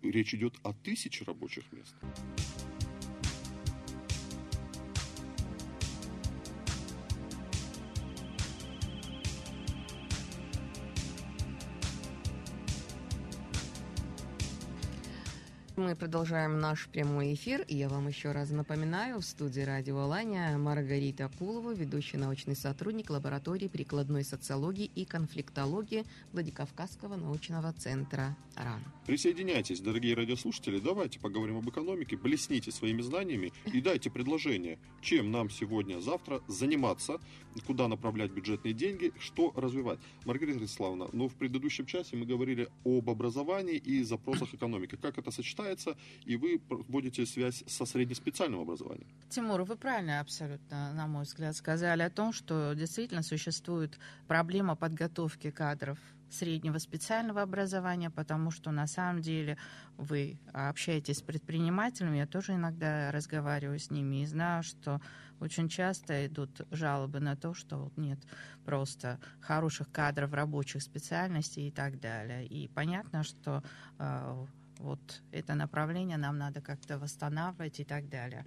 [0.02, 1.94] Речь идет о тысяче рабочих мест.
[15.80, 17.62] Мы продолжаем наш прямой эфир.
[17.62, 23.08] И я вам еще раз напоминаю, в студии радио Алания Маргарита Кулова, ведущий научный сотрудник
[23.08, 28.84] лаборатории прикладной социологии и конфликтологии Владикавказского научного центра РАН.
[29.06, 35.48] Присоединяйтесь, дорогие радиослушатели, давайте поговорим об экономике, блесните своими знаниями и дайте предложение, чем нам
[35.48, 37.18] сегодня, завтра заниматься,
[37.66, 39.98] куда направлять бюджетные деньги, что развивать.
[40.26, 44.98] Маргарита Вячеславовна, ну в предыдущем часе мы говорили об образовании и запросах экономики.
[45.00, 49.08] Как это сочетается развивается, и вы вводите связь со среднеспециальным образованием.
[49.28, 55.50] Тимур, вы правильно абсолютно, на мой взгляд, сказали о том, что действительно существует проблема подготовки
[55.50, 55.98] кадров
[56.30, 59.56] среднего специального образования, потому что на самом деле
[59.96, 65.00] вы общаетесь с предпринимателями, я тоже иногда разговариваю с ними и знаю, что
[65.40, 68.18] очень часто идут жалобы на то, что нет
[68.64, 72.46] просто хороших кадров рабочих специальностей и так далее.
[72.46, 73.62] И понятно, что
[73.98, 74.46] э,
[74.80, 78.44] вот это направление нам надо как-то восстанавливать и так далее.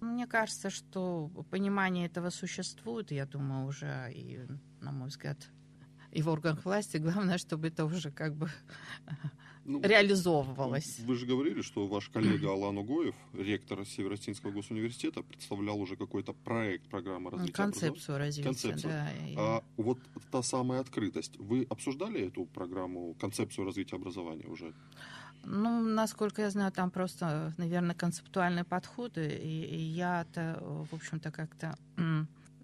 [0.00, 4.40] Мне кажется, что понимание этого существует, я думаю, уже и,
[4.80, 5.38] на мой взгляд,
[6.12, 6.98] и в органах власти.
[6.98, 8.48] Главное, чтобы это уже как бы
[9.68, 10.98] ну, реализовывалось.
[11.00, 16.88] Вы же говорили, что ваш коллега Алан Угоев, ректор Северостинского госуниверситета, представлял уже какой-то проект
[16.88, 18.92] программы развития Концепцию развития, Концепцию.
[18.92, 19.08] да.
[19.36, 19.98] А вот
[20.30, 21.36] та самая открытость.
[21.38, 24.72] Вы обсуждали эту программу, концепцию развития образования уже?
[25.44, 30.58] Ну, насколько я знаю, там просто, наверное, концептуальные подходы, и, и я-то,
[30.90, 31.76] в общем-то, как-то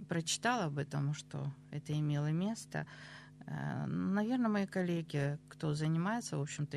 [0.09, 2.87] прочитала об этом, что это имело место.
[3.47, 6.77] Э, наверное, мои коллеги, кто занимается, в общем-то,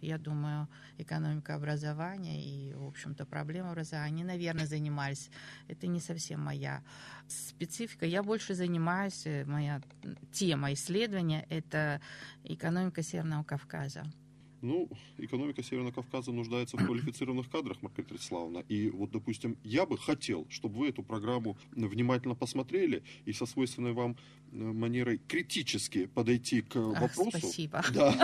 [0.00, 0.68] я думаю,
[0.98, 5.30] экономика образования и, в общем-то, проблема образования, они, наверное, занимались.
[5.68, 6.82] Это не совсем моя
[7.28, 8.06] специфика.
[8.06, 9.80] Я больше занимаюсь, э, моя
[10.32, 12.00] тема исследования– это
[12.44, 14.04] экономика Северного Кавказа.
[14.62, 18.64] Ну, экономика Северного Кавказа нуждается в квалифицированных кадрах, Маргарита Вячеславовна.
[18.68, 23.92] И вот, допустим, я бы хотел, чтобы вы эту программу внимательно посмотрели и со свойственной
[23.92, 24.16] вам
[24.52, 27.30] э, манерой критически подойти к вопросу.
[27.34, 27.84] Ах, спасибо.
[27.94, 28.14] Да,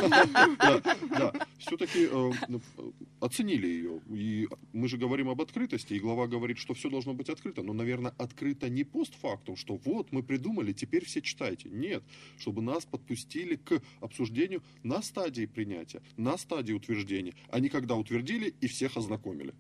[0.59, 1.47] да, да.
[1.59, 2.31] Все-таки э,
[3.21, 4.01] оценили ее.
[4.11, 7.63] И мы же говорим об открытости, и глава говорит, что все должно быть открыто.
[7.63, 11.69] Но, наверное, открыто не постфактум, что вот мы придумали, теперь все читайте.
[11.71, 12.03] Нет,
[12.39, 18.55] чтобы нас подпустили к обсуждению на стадии принятия, на стадии утверждения, а не когда утвердили
[18.61, 19.55] и всех ознакомили.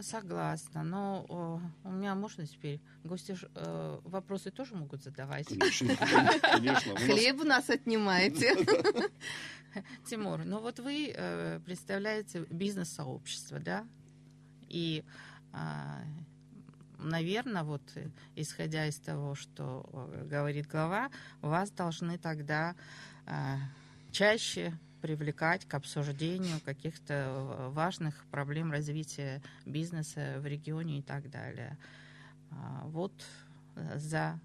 [0.00, 5.46] Согласна, но о, у меня можно теперь гости э, вопросы тоже могут задавать.
[5.46, 5.94] Конечно,
[6.52, 6.96] конечно.
[6.96, 8.56] Хлеб у нас отнимаете.
[10.10, 13.86] Тимур, ну вот вы э, представляете бизнес-сообщество, да?
[14.68, 15.04] И,
[15.52, 15.58] э,
[16.98, 17.82] наверное, вот
[18.34, 22.74] исходя из того, что э, говорит глава, вас должны тогда
[23.26, 23.58] э,
[24.10, 31.76] чаще привлекать к обсуждению каких-то э, важных проблем развития бизнеса в регионе и так далее.
[32.50, 33.12] А, вот
[33.76, 34.40] э, за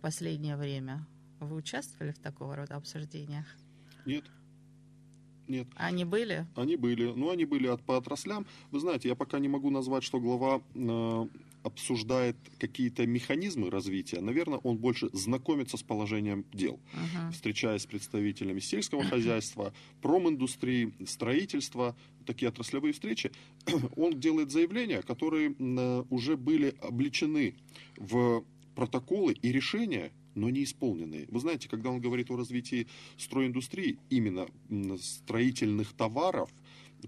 [0.00, 1.06] последнее время
[1.40, 3.44] вы участвовали в такого рода обсуждениях?
[4.06, 4.24] Нет.
[5.46, 5.68] нет.
[5.74, 6.46] Они были?
[6.56, 7.12] Они были.
[7.12, 8.46] Ну, они были от, по отраслям.
[8.70, 11.26] Вы знаете, я пока не могу назвать, что глава э,
[11.66, 14.20] обсуждает какие-то механизмы развития.
[14.20, 17.32] Наверное, он больше знакомится с положением дел, Мгм.
[17.32, 23.30] встречаясь с представителями сельского хозяйства, проминдустрии, строительства, такие отраслевые встречи.
[23.96, 27.54] Он делает заявления, которые э, уже были обличены
[27.96, 31.26] в протоколы и решения, но не исполненные.
[31.30, 36.50] Вы знаете, когда он говорит о развитии стройиндустрии, именно м, строительных товаров,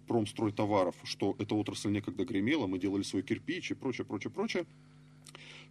[0.07, 4.67] промстройтоваров, что эта отрасль некогда гремела, мы делали свой кирпич и прочее, прочее, прочее,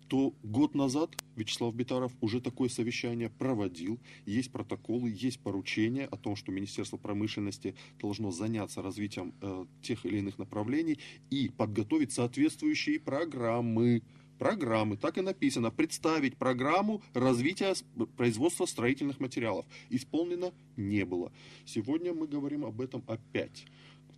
[0.08, 4.00] то год назад Вячеслав Битаров уже такое совещание проводил.
[4.26, 10.20] Есть протоколы, есть поручения о том, что Министерство промышленности должно заняться развитием э, тех или
[10.20, 10.98] иных направлений
[11.30, 14.02] и подготовить соответствующие программы.
[14.40, 17.84] Программы, так и написано, представить программу развития с-
[18.16, 19.66] производства строительных материалов.
[19.90, 21.32] Исполнено не было.
[21.66, 23.66] Сегодня мы говорим об этом опять.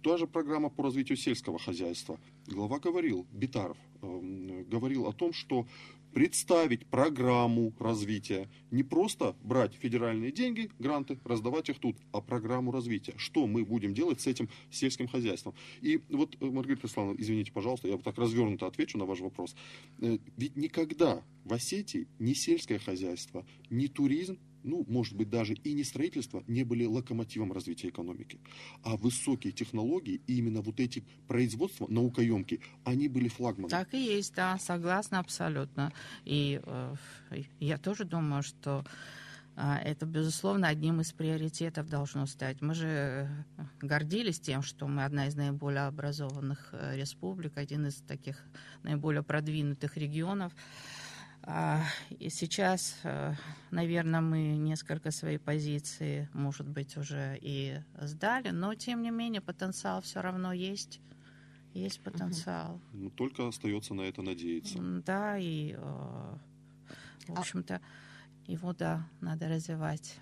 [0.04, 2.20] Та же программа по развитию сельского хозяйства.
[2.48, 5.68] Глава говорил, Битаров, эм, говорил о том, что
[6.14, 8.50] представить программу развития.
[8.72, 13.14] Не просто брать федеральные деньги, гранты, раздавать их тут, а программу развития.
[13.18, 15.54] Что мы будем делать с этим сельским хозяйством?
[15.82, 19.54] И вот, э, Маргарита Ислановна, извините, пожалуйста, я вот так развернуто отвечу на ваш вопрос.
[20.00, 25.74] Э, Ведь никогда в Осетии ни сельское хозяйство, ни туризм, ну, может быть, даже и
[25.74, 28.40] не строительство не были локомотивом развития экономики.
[28.84, 33.70] А высокие технологии и именно вот эти производства наукоемкие, они были флагманом.
[33.70, 35.94] Так и есть, да, согласна абсолютно.
[36.26, 36.96] И э,
[37.60, 38.84] я тоже думаю, что
[39.62, 42.62] а, это, безусловно, одним из приоритетов должно стать.
[42.62, 43.28] Мы же э,
[43.82, 48.42] гордились тем, что мы одна из наиболее образованных э, республик, один из таких
[48.84, 50.54] наиболее продвинутых регионов.
[51.44, 51.82] А,
[52.20, 53.34] И сейчас, э,
[53.72, 60.02] наверное, мы несколько свои позиции, может быть, уже и сдали, но, тем не менее, потенциал
[60.02, 61.00] все равно есть.
[61.74, 62.80] Есть потенциал.
[62.94, 64.80] Ну, только остается на это надеяться.
[65.06, 67.82] Да, и, э, в А- общем-то,
[68.48, 70.20] его, да, надо развивать.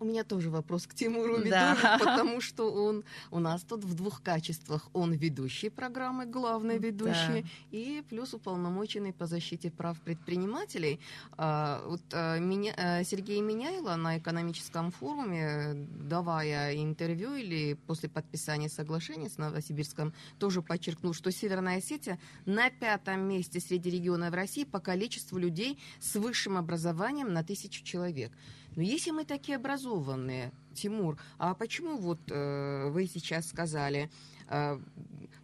[0.00, 1.74] У меня тоже вопрос к Тимуру Да.
[1.74, 4.88] Медову, потому что он у нас тут в двух качествах.
[4.94, 11.00] Он ведущий программы, главный ведущий, и плюс уполномоченный по защите прав предпринимателей.
[11.36, 15.74] А, вот а, меня, а, Сергей Меняйло на экономическом форуме,
[16.08, 23.20] давая интервью или после подписания соглашения с Новосибирском, тоже подчеркнул, что Северная Осетия на пятом
[23.28, 28.32] месте среди регионов России по количеству людей с высшим образованием на тысячу человек.
[28.76, 34.10] Но если мы такие образованные, Тимур, а почему вот э, вы сейчас сказали,
[34.48, 34.78] э,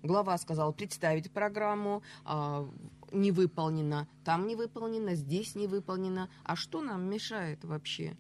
[0.03, 2.69] глава сказал представить программу, а,
[3.13, 8.17] не выполнено, там не выполнено, здесь не выполнено, а что нам мешает вообще?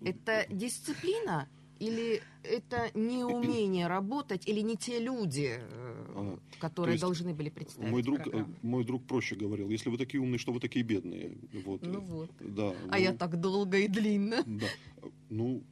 [0.00, 1.48] Это дисциплина
[1.80, 7.90] или это неумение работать или не те люди, э, А, которые есть должны были представить
[7.90, 8.54] Мой друг, э, программу?
[8.62, 11.36] мой друг проще говорил, если вы такие умные, что вы такие бедные.
[11.64, 11.82] Вот.
[11.82, 12.30] Ну вот.
[12.40, 12.70] Да.
[12.90, 14.42] А ну, я так долго и длинно.
[14.46, 14.66] Да.
[15.30, 15.62] Ну,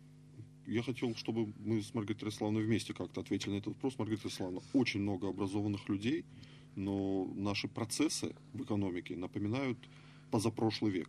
[0.66, 3.98] я хотел, чтобы мы с Маргаритой Ярославной вместе как-то ответили на этот вопрос.
[3.98, 6.24] Маргарита Ярославовна, очень много образованных людей,
[6.74, 9.78] но наши процессы в экономике напоминают
[10.30, 11.08] позапрошлый век.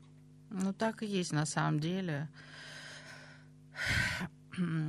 [0.50, 2.30] Ну, так и есть на самом деле.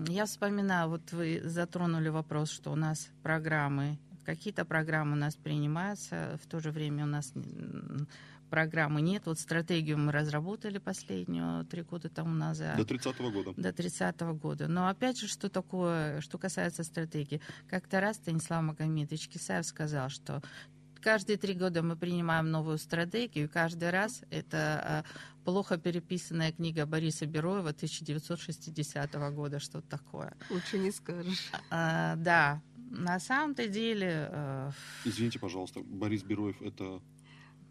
[0.09, 6.39] Я вспоминаю, вот вы затронули вопрос, что у нас программы, какие-то программы у нас принимаются,
[6.43, 7.33] в то же время у нас
[8.49, 9.23] программы нет.
[9.27, 12.77] Вот стратегию мы разработали последнюю три года тому назад.
[12.77, 13.55] До 30-го года.
[13.57, 14.69] До 30 года.
[14.69, 17.41] Но опять же, что такое, что касается стратегии.
[17.69, 20.43] Как-то раз Станислав Магомедович Кисаев сказал, что
[21.01, 25.05] каждые три года мы принимаем новую стратегию, и каждый раз это а,
[25.49, 30.37] плохо переписанная книга Бориса Бероева 1960 года, что такое.
[30.51, 31.51] Лучше не скажешь.
[31.71, 34.71] А, да, на самом-то деле э,
[35.07, 37.01] Извините, пожалуйста, Борис Бероев это...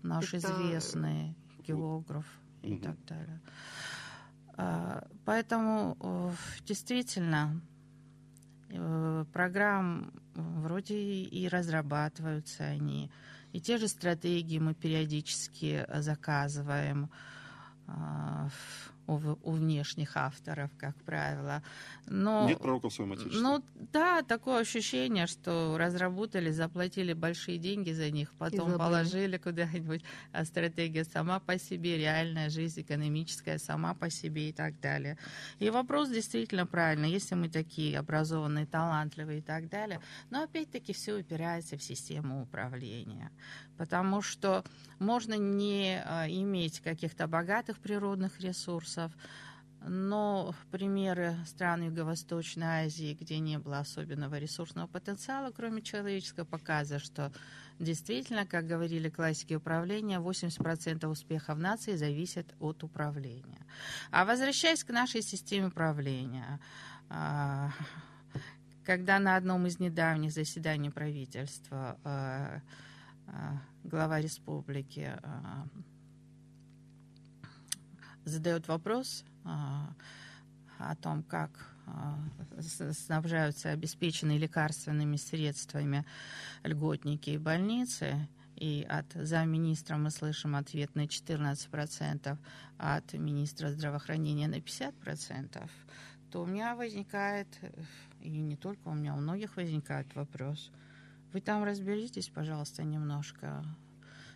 [0.03, 1.35] наш Это- известный
[1.67, 2.25] географ
[2.63, 2.81] и Мгм.
[2.81, 3.39] так далее.
[4.57, 6.31] А, Поэтому э,
[6.65, 7.61] действительно
[8.71, 13.11] э, программ вроде и разрабатываются они,
[13.53, 17.36] и те же стратегии мы периодически э, заказываем а, в-
[19.07, 21.63] у в- у внешних авторов, как правило.
[22.07, 23.39] Но Нет пророка в своем отечестве.
[23.39, 30.43] ну да, такое ощущение, что разработали, заплатили большие деньги за них, потом положили куда-нибудь, а
[30.45, 35.17] стратегия сама по себе, реальная жизнь экономическая сама по себе и так далее.
[35.59, 41.13] И вопрос действительно правильный, если мы такие образованные, талантливые и так далее, но опять-таки все
[41.13, 43.31] упирается в систему управления,
[43.77, 44.63] потому что
[44.99, 49.11] можно не а, иметь каких-то богатых природных ресурсов,
[49.81, 57.31] Но примеры стран Юго-Восточной Азии, где не было особенного ресурсного потенциала, кроме человеческого, показывают, что
[57.79, 63.65] действительно, как говорили классики управления, 80% успеха в нации зависит от управления.
[64.11, 66.59] А возвращаясь к нашей системе управления,
[67.09, 67.71] а,
[68.83, 72.61] когда на одном из недавних заседаний правительства а,
[73.83, 75.11] глава республики
[78.25, 81.49] задает вопрос о том, как
[82.59, 86.05] снабжаются обеспеченные лекарственными средствами
[86.63, 92.37] льготники и больницы, и от замминистра мы слышим ответ на 14%,
[92.77, 95.69] а от министра здравоохранения на 50%,
[96.31, 97.47] то у меня возникает,
[98.19, 100.71] и не только у меня, у многих возникает вопрос,
[101.33, 103.63] вы там разберитесь, пожалуйста, немножко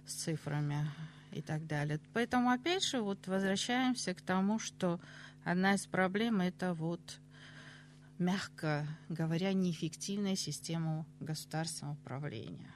[0.06, 0.88] с цифрами
[1.32, 2.00] и так далее.
[2.14, 5.00] Поэтому, опять же, вот возвращаемся к тому, что
[5.44, 7.20] одна из проблем это вот
[8.22, 12.72] мягко говоря, неэффективная система государственного управления.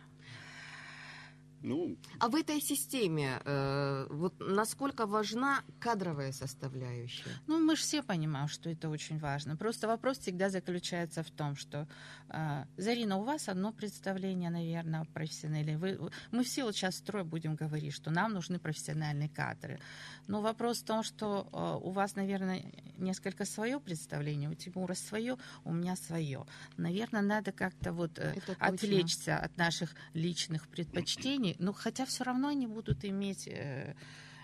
[1.62, 1.98] Ну...
[2.20, 7.32] А в этой системе э, вот насколько важна кадровая составляющая?
[7.48, 9.58] Ну, мы же все понимаем, что это очень важно.
[9.58, 11.88] Просто вопрос всегда заключается в том, что
[12.30, 15.78] э, Зарина, у вас одно представление, наверное, о профессионале.
[15.78, 16.00] Вы,
[16.32, 19.80] мы все вот сейчас строй будем говорить, что нам нужны профессиональные кадры.
[20.28, 22.64] Но вопрос в том, что э, у вас, наверное,
[22.98, 26.46] несколько свое представление, у Тимура свое, у меня свое.
[26.78, 32.68] Наверное, надо как-то вот э, отвлечься от наших личных предпочтений ну, хотя все равно они
[32.68, 33.96] будут иметь э,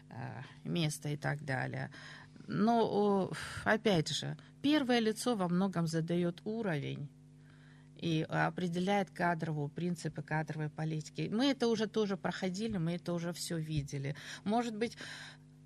[0.09, 1.91] э, место и так далее.
[2.47, 3.31] Но,
[3.63, 7.09] опять же, первое лицо во многом задает уровень
[7.95, 11.29] и определяет кадровую, принципы кадровой политики.
[11.31, 14.15] Мы это уже тоже проходили, мы это уже все видели.
[14.43, 14.97] Может быть,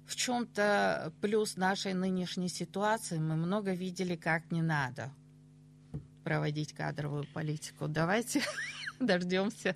[0.05, 5.11] в чем-то плюс нашей нынешней ситуации мы много видели, как не надо
[6.23, 7.87] проводить кадровую политику.
[7.87, 8.41] Давайте
[8.99, 9.75] дождемся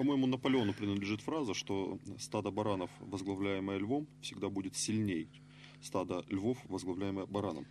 [0.00, 5.28] по-моему, Наполеону принадлежит фраза, что стадо баранов, возглавляемое львом, всегда будет сильней
[5.82, 7.66] стада львов, возглавляемое бараном.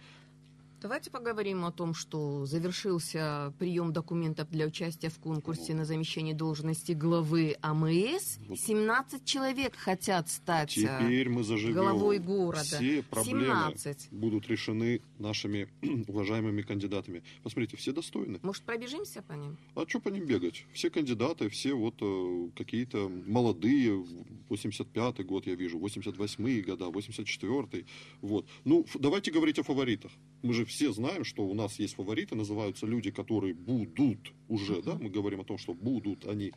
[0.82, 6.94] Давайте поговорим о том, что завершился прием документов для участия в конкурсе на замещение должности
[6.94, 8.38] главы АМС.
[8.56, 11.76] 17 человек хотят стать э, Теперь мы заживем.
[11.76, 12.64] главой города.
[12.64, 14.08] Все проблемы 17.
[14.12, 15.68] будут решены нашими
[16.08, 17.24] уважаемыми кандидатами.
[17.44, 18.40] Посмотрите, все достойны.
[18.42, 19.58] Может, пробежимся по ним?
[19.76, 20.66] А что по ним бегать?
[20.72, 24.06] Все кандидаты, все вот э, какие-то молодые,
[24.50, 27.86] 85-й год я вижу, 88-е года, 84-й.
[28.22, 28.48] Вот.
[28.64, 30.12] Ну, давайте говорить о фаворитах.
[30.42, 34.96] Мы же все знаем, что у нас есть фавориты, называются люди, которые будут уже, да,
[34.96, 36.54] мы говорим о том, что будут они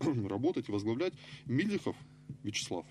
[0.00, 1.14] работать и возглавлять.
[1.46, 1.96] Мильдихов
[2.42, 2.84] Вячеслав,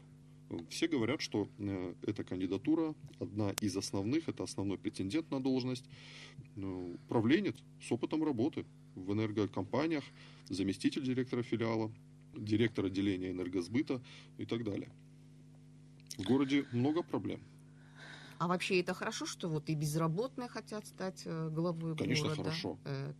[0.70, 5.86] все говорят, что э, эта кандидатура одна из основных, это основной претендент на должность,
[6.56, 8.66] ну, управленец с опытом работы
[8.96, 10.06] в энергокомпаниях,
[10.50, 11.92] заместитель директора филиала,
[12.34, 14.02] директор отделения энергосбыта
[14.38, 14.90] и так далее.
[16.18, 17.42] В городе много проблем.
[18.42, 22.42] А вообще это хорошо, что вот и безработные хотят стать э, главой Конечно, города?
[22.42, 22.80] хорошо.
[22.86, 23.14] Э,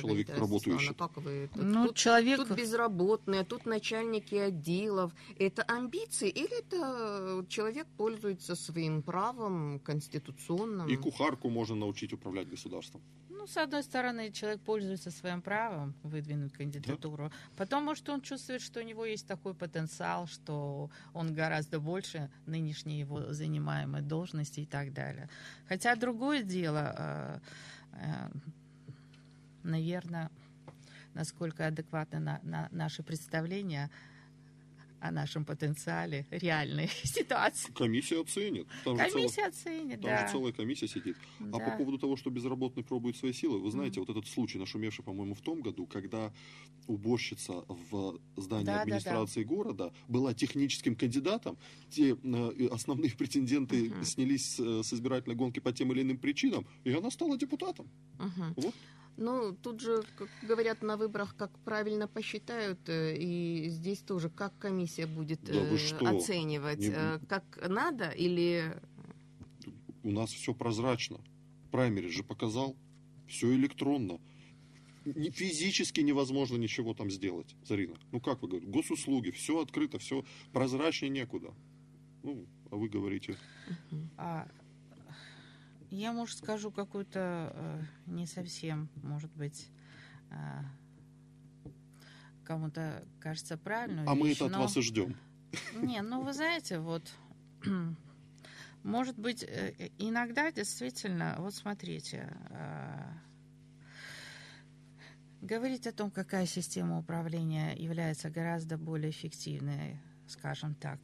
[0.00, 0.98] человек работу ищет.
[0.98, 2.38] Как вы, тут, ну, тут, человек...
[2.38, 5.12] тут безработные, тут начальники отделов.
[5.38, 10.88] Это амбиции или это человек пользуется своим правом конституционным?
[10.88, 13.00] И кухарку можно научить управлять государством.
[13.36, 17.28] Ну, с одной стороны, человек пользуется своим правом выдвинуть кандидатуру.
[17.28, 17.34] Да.
[17.56, 23.00] Потом, может, он чувствует, что у него есть такой потенциал, что он гораздо больше нынешней
[23.00, 25.28] его занимаемой должности и так далее.
[25.68, 27.40] Хотя другое дело, э,
[27.92, 28.28] э,
[29.62, 30.30] наверное,
[31.14, 33.90] насколько адекватны на, на наши представления
[35.04, 37.70] о нашем потенциале реальной ситуации.
[37.72, 38.66] Комиссия оценит.
[38.84, 40.26] Там комиссия целая, оценит, Там да.
[40.26, 41.16] же целая комиссия сидит.
[41.38, 41.58] Да.
[41.58, 44.06] А по поводу того, что безработный пробует свои силы, вы знаете, mm-hmm.
[44.06, 46.32] вот этот случай, нашумевший, по-моему, в том году, когда
[46.86, 49.54] уборщица в здании да, администрации да, да.
[49.54, 51.58] города была техническим кандидатом,
[51.90, 54.04] те э, основные претенденты mm-hmm.
[54.04, 57.90] снялись с, с избирательной гонки по тем или иным причинам, и она стала депутатом.
[58.18, 58.52] Mm-hmm.
[58.56, 58.74] Вот.
[59.16, 64.58] Ну, тут же, как говорят на выборах, как правильно посчитают, э, и здесь тоже, как
[64.58, 66.92] комиссия будет да э, оценивать, Не...
[66.94, 68.76] Э, как надо или...
[70.02, 71.20] У нас все прозрачно.
[71.70, 72.76] Праймерис же показал,
[73.28, 74.20] все электронно.
[75.04, 77.96] Физически невозможно ничего там сделать, Зарина.
[78.10, 81.54] Ну, как вы говорите, госуслуги, все открыто, все прозрачнее некуда.
[82.22, 83.36] Ну, а вы говорите...
[84.16, 84.48] А
[85.90, 89.68] я, может, скажу какую-то э, не совсем, может быть,
[90.30, 90.62] э,
[92.44, 95.16] кому-то кажется правильную А вещь, мы это от вас и ждем.
[95.74, 97.12] Не, ну вы знаете, вот
[98.82, 102.36] Может быть, э, иногда действительно, вот смотрите,
[105.40, 111.00] говорить о том, какая система управления является гораздо более эффективной, скажем так,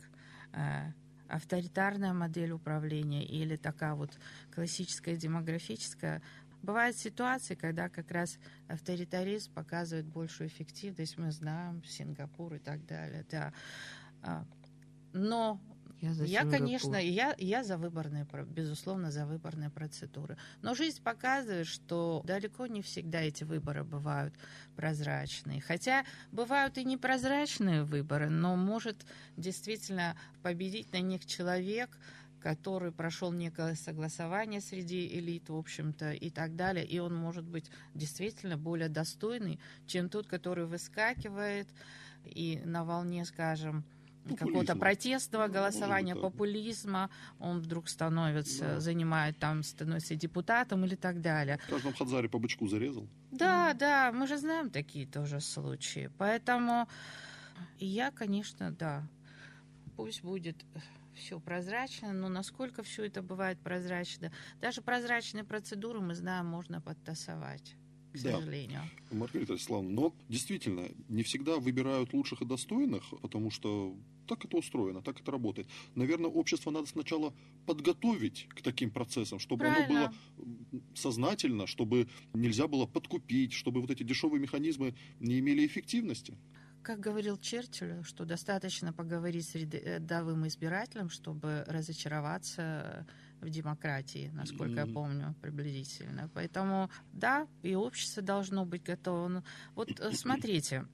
[1.30, 4.10] авторитарная модель управления или такая вот
[4.54, 6.22] классическая демографическая,
[6.62, 13.24] Бывают ситуации, когда как раз авторитаризм показывает большую эффективность, мы знаем, Сингапур и так далее,
[13.30, 13.52] да.
[14.22, 14.44] А,
[15.14, 15.58] но
[16.00, 20.38] я, за я конечно, я, я за выборные, безусловно, за выборные процедуры.
[20.62, 24.34] Но жизнь показывает, что далеко не всегда эти выборы бывают
[24.76, 25.60] прозрачные.
[25.60, 29.04] Хотя бывают и непрозрачные выборы, но может
[29.36, 31.90] действительно победить на них человек,
[32.40, 37.70] который прошел некое согласование среди элит, в общем-то, и так далее, и он может быть
[37.94, 41.68] действительно более достойный, чем тот, который выскакивает
[42.24, 43.84] и на волне, скажем,
[44.36, 48.80] какого-то протестного ну, голосования, ну, популизма, он вдруг становится, да.
[48.80, 51.58] занимает там, становится депутатом или так далее.
[51.66, 53.08] В каждом Хадзаре по бычку зарезал.
[53.30, 56.10] Да, да, мы же знаем такие тоже случаи.
[56.18, 56.88] Поэтому
[57.78, 59.06] я, конечно, да,
[59.96, 60.64] пусть будет
[61.14, 64.32] все прозрачно, но насколько все это бывает прозрачно.
[64.60, 67.76] Даже прозрачные процедуры, мы знаем, можно подтасовать
[68.12, 68.32] к да.
[68.32, 68.82] сожалению.
[69.10, 73.96] Маргарита Александровна, но действительно, не всегда выбирают лучших и достойных, потому что
[74.30, 75.66] так это устроено, так это работает.
[75.96, 77.34] Наверное, общество надо сначала
[77.66, 80.06] подготовить к таким процессам, чтобы Правильно.
[80.06, 86.38] оно было сознательно, чтобы нельзя было подкупить, чтобы вот эти дешевые механизмы не имели эффективности
[86.82, 93.06] как говорил Черчилль, что достаточно поговорить с рядовым избирателем, чтобы разочароваться
[93.42, 94.88] в демократии, насколько mm-hmm.
[94.88, 96.30] я помню, приблизительно.
[96.32, 99.44] Поэтому, да, и общество должно быть готово.
[99.74, 100.86] Вот э, смотрите,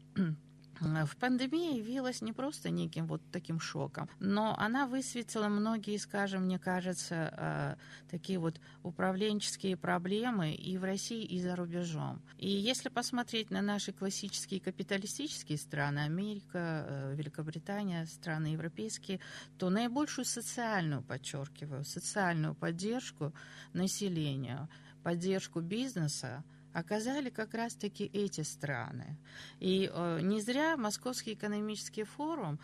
[0.81, 6.59] в пандемии явилась не просто неким вот таким шоком, но она высветила многие, скажем, мне
[6.59, 7.77] кажется, э,
[8.11, 12.20] такие вот управленческие проблемы и в России, и за рубежом.
[12.39, 19.20] И если посмотреть на наши классические капиталистические страны, Америка, э, Великобритания, страны европейские,
[19.59, 23.33] то наибольшую социальную, подчеркиваю, социальную поддержку
[23.72, 24.68] населению,
[25.03, 26.45] поддержку бизнеса–
[26.79, 29.16] оказали как раз-таки эти страны.
[29.61, 32.59] И э, не зря Московский экономический форум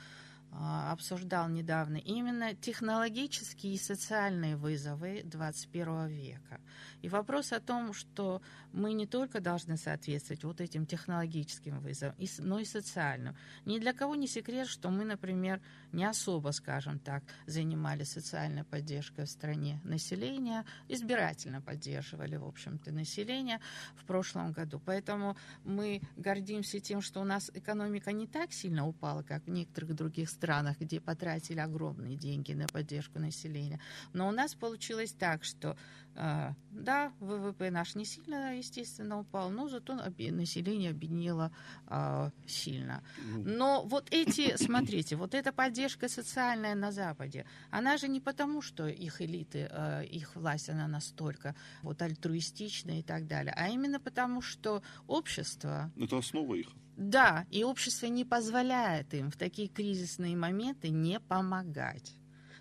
[0.52, 6.60] обсуждал недавно именно технологические и социальные вызовы 21 века.
[7.00, 8.42] И вопрос о том, что
[8.72, 13.34] мы не только должны соответствовать вот этим технологическим вызовам, но и социальным.
[13.64, 19.24] Ни для кого не секрет, что мы, например, не особо, скажем так, занимались социальной поддержкой
[19.24, 23.58] в стране населения, избирательно поддерживали, в общем-то, население
[23.96, 24.80] в прошлом году.
[24.84, 29.94] Поэтому мы гордимся тем, что у нас экономика не так сильно упала, как в некоторых
[29.94, 30.41] других странах,
[30.80, 33.80] где потратили огромные деньги на поддержку населения.
[34.12, 35.76] Но у нас получилось так, что
[36.14, 41.50] а, да, ВВП наш не сильно, естественно, упал, но зато население обеднело
[41.86, 43.02] а, сильно.
[43.44, 48.86] Но вот эти, смотрите, вот эта поддержка социальная на Западе, она же не потому, что
[48.86, 54.42] их элиты, а, их власть, она настолько вот альтруистичная и так далее, а именно потому,
[54.42, 55.90] что общество...
[55.96, 56.68] Это основа их.
[57.02, 62.14] Да, и общество не позволяет им в такие кризисные моменты не помогать.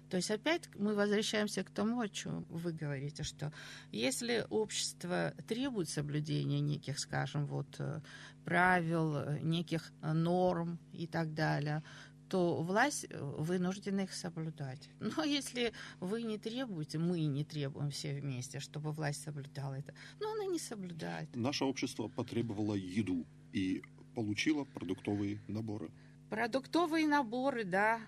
[0.09, 3.53] То есть опять мы возвращаемся к тому, о чем вы говорите, что
[3.91, 8.01] если общество требует соблюдения неких, скажем, вот э,
[8.43, 11.83] правил, неких норм и так далее,
[12.27, 14.89] то власть э, вынуждена их соблюдать.
[14.99, 20.33] Но если вы не требуете, мы не требуем все вместе, чтобы власть соблюдала это, но
[20.33, 21.33] она не соблюдает.
[21.35, 23.83] Наше общество потребовало еду и
[24.13, 25.89] получило продуктовые наборы.
[26.29, 27.99] Продуктовые наборы, да,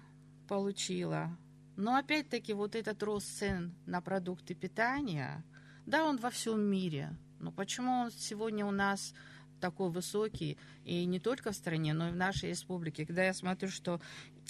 [0.48, 1.38] получила.
[1.76, 5.44] Но опять-таки вот этот рост цен на продукты питания,
[5.86, 7.18] да, он во всем мире.
[7.40, 9.14] Но почему он сегодня у нас
[9.60, 13.06] такой высокий, и не только в стране, но и в нашей республике.
[13.06, 14.02] Когда я смотрю, что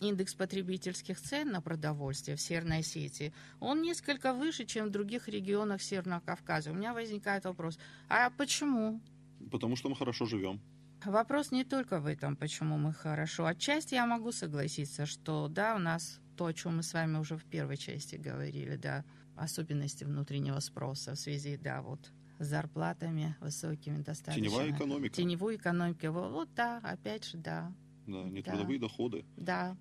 [0.02, 5.84] индекс потребительских цен на продовольствие в Северной Осетии, он несколько выше, чем в других регионах
[5.84, 6.72] Северного Кавказа.
[6.72, 7.78] У меня возникает вопрос,
[8.10, 9.00] а почему?
[9.52, 10.60] Потому что мы хорошо живем.
[11.06, 13.46] Вопрос не только в этом, почему мы хорошо.
[13.46, 17.38] Отчасти я могу согласиться, что да, у нас то, о чем мы с вами уже
[17.38, 19.04] в первой части говорили, да,
[19.36, 24.44] особенности внутреннего спроса в связи, да, вот с зарплатами высокими достаточно.
[24.44, 25.16] Теневая экономика.
[25.16, 26.08] Теневую экономику.
[26.12, 27.72] Вот, да, опять же, да.
[28.08, 28.88] Да, нетрудовые да.
[28.88, 29.26] доходы.
[29.38, 29.78] Да.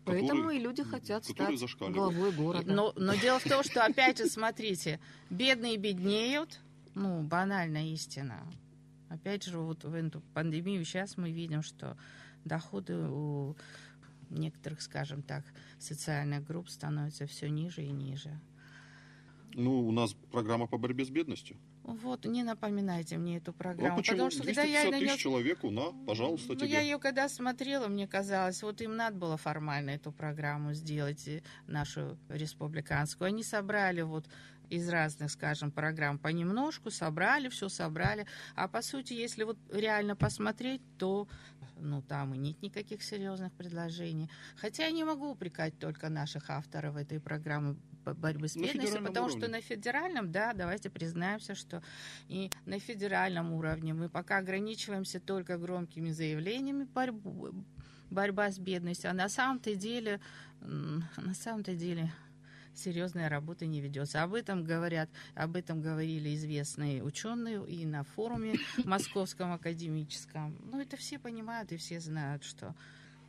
[0.00, 2.70] Которые, Поэтому и люди хотят стать главой города.
[2.70, 5.00] Но, но дело в том, что, опять же, смотрите,
[5.30, 6.60] бедные беднеют,
[6.94, 8.46] ну, банальная истина.
[9.08, 11.96] Опять же, вот в эту пандемию сейчас мы видим, что
[12.44, 13.56] доходы у
[14.30, 15.44] некоторых, скажем так,
[15.78, 18.40] социальных групп становится все ниже и ниже.
[19.56, 21.56] Ну, у нас программа по борьбе с бедностью.
[21.84, 23.92] Вот, не напоминайте мне эту программу.
[23.94, 24.16] а почему?
[24.16, 26.70] Потому что когда я 250 на тысяч неё- человеку, на, пожалуйста, ну, тебе.
[26.70, 31.42] я ее когда смотрела, мне казалось, вот им надо было формально эту программу сделать, э,
[31.68, 33.28] нашу республиканскую.
[33.28, 34.24] Они собрали вот
[34.70, 38.26] из разных, скажем, программ понемножку, собрали все, собрали.
[38.54, 41.28] А по сути, если вот реально посмотреть, то
[41.80, 44.30] ну, там и нет никаких серьезных предложений.
[44.56, 49.26] Хотя я не могу упрекать только наших авторов этой программы бо- борьбы с бедностью, потому
[49.26, 49.40] уровне.
[49.40, 51.82] что на федеральном, да, давайте признаемся, что
[52.28, 57.52] и на федеральном уровне мы пока ограничиваемся только громкими заявлениями борьбу,
[58.10, 60.20] борьба с бедностью, а на самом-то деле,
[60.60, 62.12] на самом-то деле
[62.78, 64.22] серьезная работа не ведется.
[64.22, 68.54] Об этом говорят, об этом говорили известные ученые и на форуме
[68.84, 70.56] Московском академическом.
[70.70, 72.74] Ну, это все понимают и все знают, что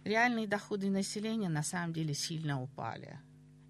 [0.03, 3.19] реальные доходы населения на самом деле сильно упали.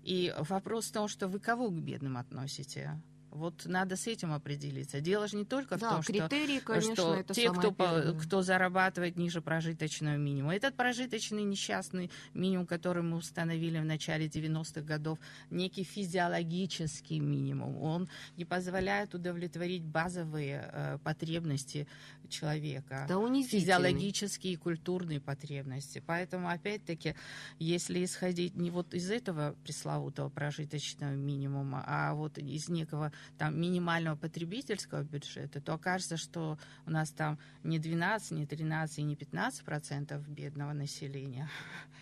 [0.04, 3.02] И вопрос в том, что вы кого к бедным относите?
[3.36, 5.02] Вот надо с этим определиться.
[5.02, 8.14] Дело же не только в Да, том, что критерии, конечно, что это те, кто, по-
[8.22, 10.56] кто зарабатывает ниже прожиточного минимума.
[10.56, 15.20] Этот прожиточный несчастный минимум, который мы установили в начале 90-х годов,
[15.50, 21.88] некий физиологический минимум, он не позволяет удовлетворить базовые э, потребности
[22.30, 23.06] человека.
[23.08, 23.16] Да.
[23.44, 26.02] Физиологические и культурные потребности.
[26.06, 27.16] Поэтому, опять-таки,
[27.60, 34.16] если исходить не вот из этого пресловутого прожиточного минимума, а вот из некого там минимального
[34.16, 39.64] потребительского бюджета, то окажется, что у нас там не 12, не 13 и не 15
[39.64, 41.50] процентов бедного населения.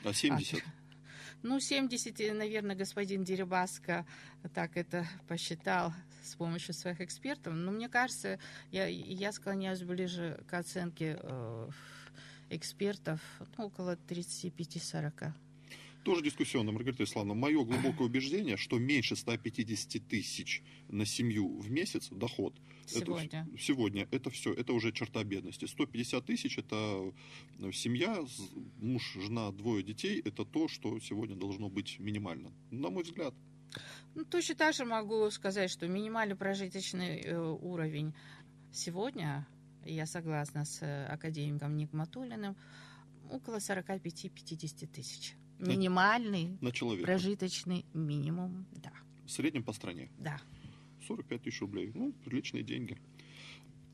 [0.03, 0.63] А 70?
[1.43, 4.05] Ну, 70, наверное, господин Дерибаско
[4.53, 5.93] так это посчитал
[6.23, 7.53] с помощью своих экспертов.
[7.53, 8.39] Но мне кажется,
[8.71, 11.69] я, я склоняюсь ближе к оценке э,
[12.49, 13.19] экспертов
[13.57, 15.33] ну, около 35-40.
[16.03, 17.33] Тоже дискуссионно, Маргарита Иславовна.
[17.33, 22.53] Мое глубокое убеждение, что меньше 150 тысяч на семью в месяц доход.
[22.85, 23.47] Сегодня.
[23.47, 25.63] Это, сегодня это все, это уже черта бедности.
[25.65, 27.13] 150 тысяч это
[27.59, 28.25] э, семья,
[28.79, 30.21] муж, жена, двое детей.
[30.25, 32.51] Это то, что сегодня должно быть минимально.
[32.69, 33.33] На мой взгляд.
[34.13, 38.13] Ну, точно так же могу сказать, что минимальный прожиточный э, уровень
[38.73, 39.47] сегодня,
[39.85, 42.57] я согласна с э, академиком Нигматулиным,
[43.31, 45.35] около 45-50 тысяч.
[45.69, 47.05] Минимальный На человека.
[47.05, 48.91] прожиточный минимум, да,
[49.25, 50.09] В среднем по стране.
[50.19, 50.39] да.
[51.07, 51.91] 45 тысяч рублей.
[51.93, 52.97] Ну, приличные деньги.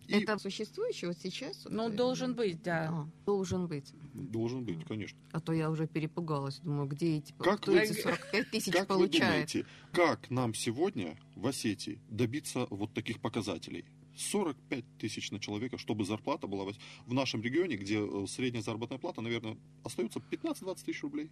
[0.08, 1.66] И Это существующий вот сейчас?
[1.70, 2.90] Ну, э, должен быть, да.
[2.92, 3.94] а, должен быть.
[4.14, 5.18] должен быть, конечно.
[5.32, 6.60] А то я уже перепугалась.
[6.60, 9.22] Думаю, где эти, Как кто вы- эти 45 тысяч Как вы получает?
[9.32, 13.86] думаете, как нам сегодня в Осетии добиться вот таких показателей?
[14.18, 16.66] 45 тысяч на человека, чтобы зарплата была
[17.06, 21.30] в нашем регионе, где э, средняя заработная плата, наверное, остается 15-20 тысяч рублей.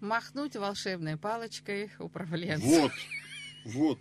[0.00, 2.66] Махнуть волшебной палочкой управленцу.
[2.66, 2.92] Вот,
[3.64, 3.98] вот.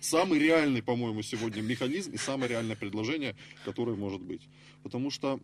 [0.00, 4.42] Самый реальный, по-моему, сегодня механизм и самое реальное предложение, которое может быть.
[4.82, 5.40] Потому что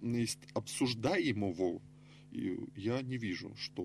[0.53, 1.81] обсуждаемого
[2.31, 3.83] и я не вижу, что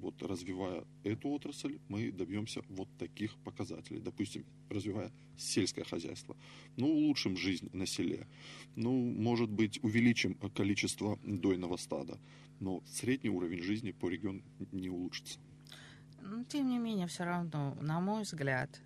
[0.00, 4.00] вот развивая эту отрасль, мы добьемся вот таких показателей.
[4.00, 6.36] Допустим, развивая сельское хозяйство.
[6.76, 8.26] Ну, улучшим жизнь на селе.
[8.76, 12.18] Ну, может быть, увеличим количество дойного стада.
[12.60, 14.42] Но средний уровень жизни по региону
[14.72, 15.38] не улучшится.
[16.22, 18.80] Но, тем не менее, все равно, на мой взгляд,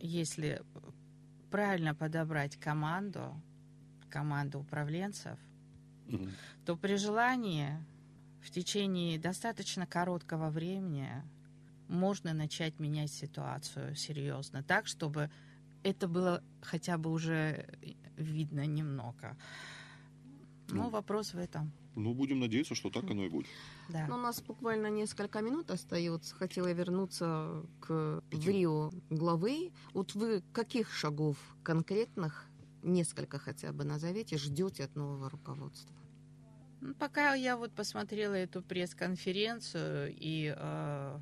[0.00, 0.62] если
[1.50, 3.40] правильно подобрать команду,
[4.10, 5.38] команду управленцев,
[6.06, 6.30] Мгм.
[6.64, 7.70] то при желании
[8.46, 11.10] в течение достаточно короткого времени
[11.88, 15.30] можно начать менять ситуацию серьезно, так, чтобы
[15.82, 17.66] это было хотя бы уже
[18.16, 19.36] видно немного.
[20.68, 20.90] Ну, Ну.
[20.90, 23.46] вопрос в этом, Ну, будем надеяться, что так оно и будет.
[23.88, 24.06] да.
[24.08, 26.34] Ну, у нас буквально несколько минут остается.
[26.36, 28.42] Хотела вернуться к Пяти.
[28.44, 29.72] в Рио главы.
[29.92, 32.46] Вот вы каких шагов конкретных,
[32.82, 35.94] несколько хотя бы назовите, ждете от нового руководства?
[36.94, 41.18] Пока я вот посмотрела эту пресс-конференцию и э,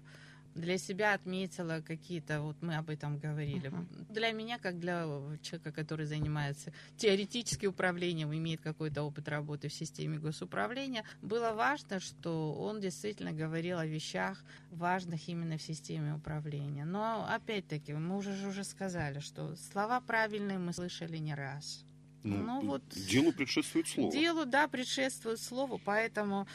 [0.55, 3.69] для себя отметила какие-то, вот мы об этом говорили.
[3.69, 4.07] Мгм.
[4.09, 5.07] Для меня, как для
[5.43, 12.55] человека, который занимается теоретически управлением, имеет какой-то опыт работы в системе госуправления, было важно, что
[12.55, 16.85] он действительно говорил о вещах важных именно в системе управления.
[16.85, 21.85] Но опять-таки, мы уже, же уже сказали, что слова правильные мы слышали не раз.
[22.25, 24.12] Ну, вот делу предшествует слово.
[24.12, 26.47] Делу, да, предшествует слову, поэтому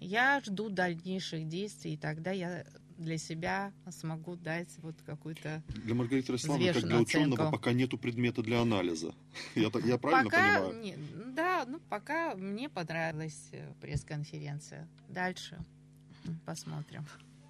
[0.00, 2.64] я жду дальнейших действий, и тогда я
[2.98, 5.62] для себя смогу дать вот какую-то...
[5.68, 7.52] Для Маргариты Рославны, как для ученого, оценку.
[7.52, 9.12] пока нету предмета для анализа.
[9.54, 10.82] Я, так- я правильно пока, понимаю?
[10.82, 10.96] не-
[11.34, 14.88] да, ну пока мне понравилась э, пресс-конференция.
[15.08, 15.58] Дальше
[16.46, 17.04] посмотрим.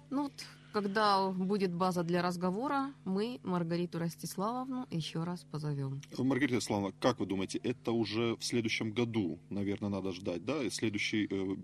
[0.09, 0.33] Ну вот
[0.73, 6.01] когда будет база для разговора, мы Маргариту Ростиславовну еще раз позовем.
[6.17, 10.69] Маргарита Славовна, как вы думаете, это уже в следующем году, наверное, надо ждать, да?
[10.69, 11.55] Следующий э,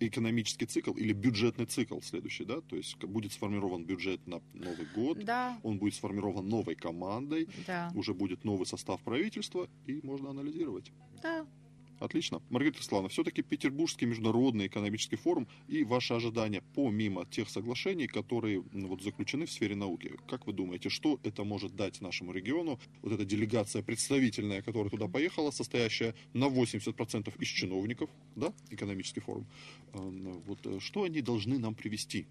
[0.00, 2.60] экономический цикл или бюджетный цикл следующий, да?
[2.60, 7.90] То есть будет сформирован бюджет на Новый год, Да, он будет сформирован новой командой, да,
[7.94, 10.92] уже будет новый состав правительства, и можно анализировать.
[11.22, 11.46] да.
[12.00, 12.40] Отлично.
[12.48, 19.02] Маргарита Иславовна, все-таки Петербургский международный экономический форум и ваши ожидания помимо тех соглашений, которые вот,
[19.02, 20.16] заключены в сфере науки.
[20.26, 22.80] Как вы думаете, что это может дать нашему региону?
[23.02, 29.46] Вот эта делегация представительная, которая туда поехала, состоящая на 80% из чиновников, да, экономический форум.
[29.92, 29.98] Э,
[30.46, 32.26] Вот э, что они должны нам привести?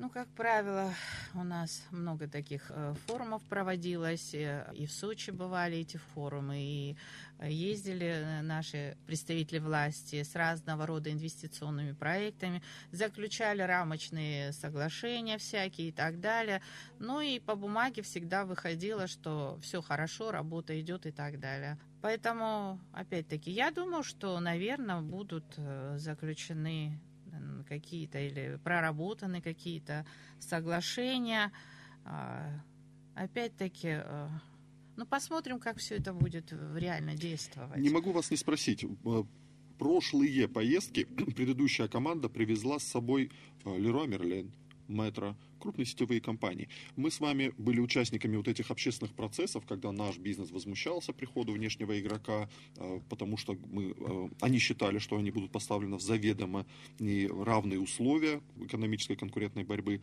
[0.00, 0.94] Ну, как правило,
[1.34, 6.96] у нас много таких э, форумов проводилось, э, и в Сочи бывали эти форумы, и
[7.38, 15.92] э, ездили наши представители власти с разного рода инвестиционными проектами, заключали рамочные соглашения всякие и
[15.92, 16.62] так далее.
[16.98, 21.78] Ну и по бумаге всегда выходило, что все хорошо, работа идет и так далее.
[22.00, 25.44] Поэтому, опять-таки, я думаю, что, наверное, будут
[25.96, 26.98] заключены
[27.64, 30.06] какие-то или проработаны какие-то
[30.38, 31.52] соглашения.
[32.04, 32.60] А,
[33.14, 34.28] Опять-таки, э,
[34.96, 37.78] ну посмотрим, как все это будет реально действовать.
[37.78, 38.84] Не могу вас не спросить.
[38.84, 39.24] Э,
[39.78, 41.04] Прошлые поездки
[41.36, 43.30] предыдущая команда привезла с собой
[43.64, 44.52] э, Леруа Мерлен,
[44.90, 46.68] Метро, крупные сетевые компании.
[46.96, 51.98] Мы с вами были участниками вот этих общественных процессов, когда наш бизнес возмущался приходу внешнего
[52.00, 56.66] игрока, э, потому что мы, э, они считали, что они будут поставлены в заведомо
[56.98, 60.00] неравные условия экономической конкурентной борьбы.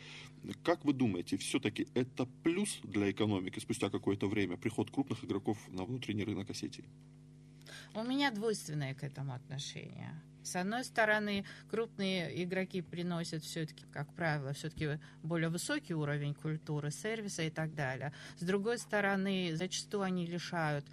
[0.64, 5.84] Как вы думаете, все-таки это плюс для экономики спустя какое-то время приход крупных игроков на
[5.84, 6.86] внутренний рынок Осетии?
[7.94, 10.22] У меня двойственное к этому отношение.
[10.48, 17.44] С одной стороны, крупные игроки приносят все-таки, как правило, все-таки более высокий уровень культуры, сервиса
[17.44, 18.14] и так далее.
[18.38, 20.86] С другой стороны, зачастую они лишают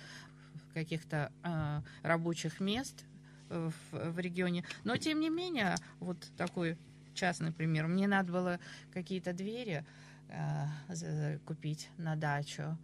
[0.72, 3.04] каких-то э, рабочих мест
[3.48, 4.64] э, в, в регионе.
[4.82, 6.76] Но тем не менее, вот такой
[7.14, 7.86] частный пример.
[7.86, 8.58] Мне надо было
[8.92, 9.84] какие-то двери
[10.30, 12.76] э, купить на дачу.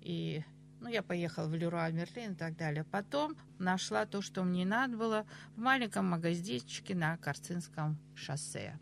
[0.00, 0.42] И
[0.80, 2.84] ну, я поехала в Леруа Мерлин и так далее.
[2.84, 8.78] Потом нашла то, что мне надо было в маленьком магазинчике на Карцинском шоссе.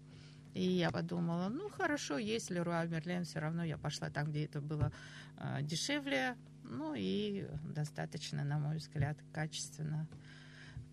[0.55, 4.61] И я подумала, ну хорошо, есть Леруа Мерлен, все равно я пошла там, где это
[4.61, 4.93] было
[5.37, 10.07] э, дешевле, ну и достаточно, на мой взгляд, качественно.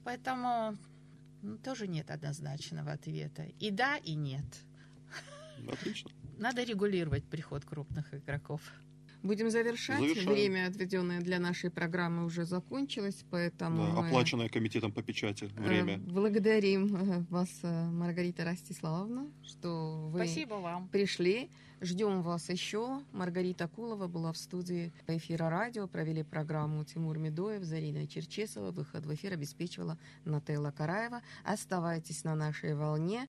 [0.04, 0.76] Поэтому
[1.41, 3.43] ну, тоже нет однозначного ответа.
[3.60, 4.45] И да, и нет.
[5.72, 6.12] Отлично.
[6.38, 8.62] Надо регулировать приход крупных игроков.
[9.24, 9.99] Будем завершать.
[9.99, 10.30] Завершаем.
[10.30, 15.61] Время, отведенное для нашей программы, уже закончилось, поэтому Да, мы, оплаченное комитетом по печати э,
[15.61, 15.97] время.
[15.99, 20.88] благодарим э, вас, э, Маргарита Ростиславовна, что вы Спасибо вам.
[20.88, 21.49] пришли.
[21.84, 23.01] Ждем вас еще.
[23.11, 25.88] Маргарита Кулова была в студии эфира радио.
[25.88, 28.69] Провели программу Тимур Медоев, Зарина Черчесова.
[28.69, 31.24] Выход в эфир обеспечивала Нателла Караева.
[31.43, 33.19] Оставайтесь на нашей волне.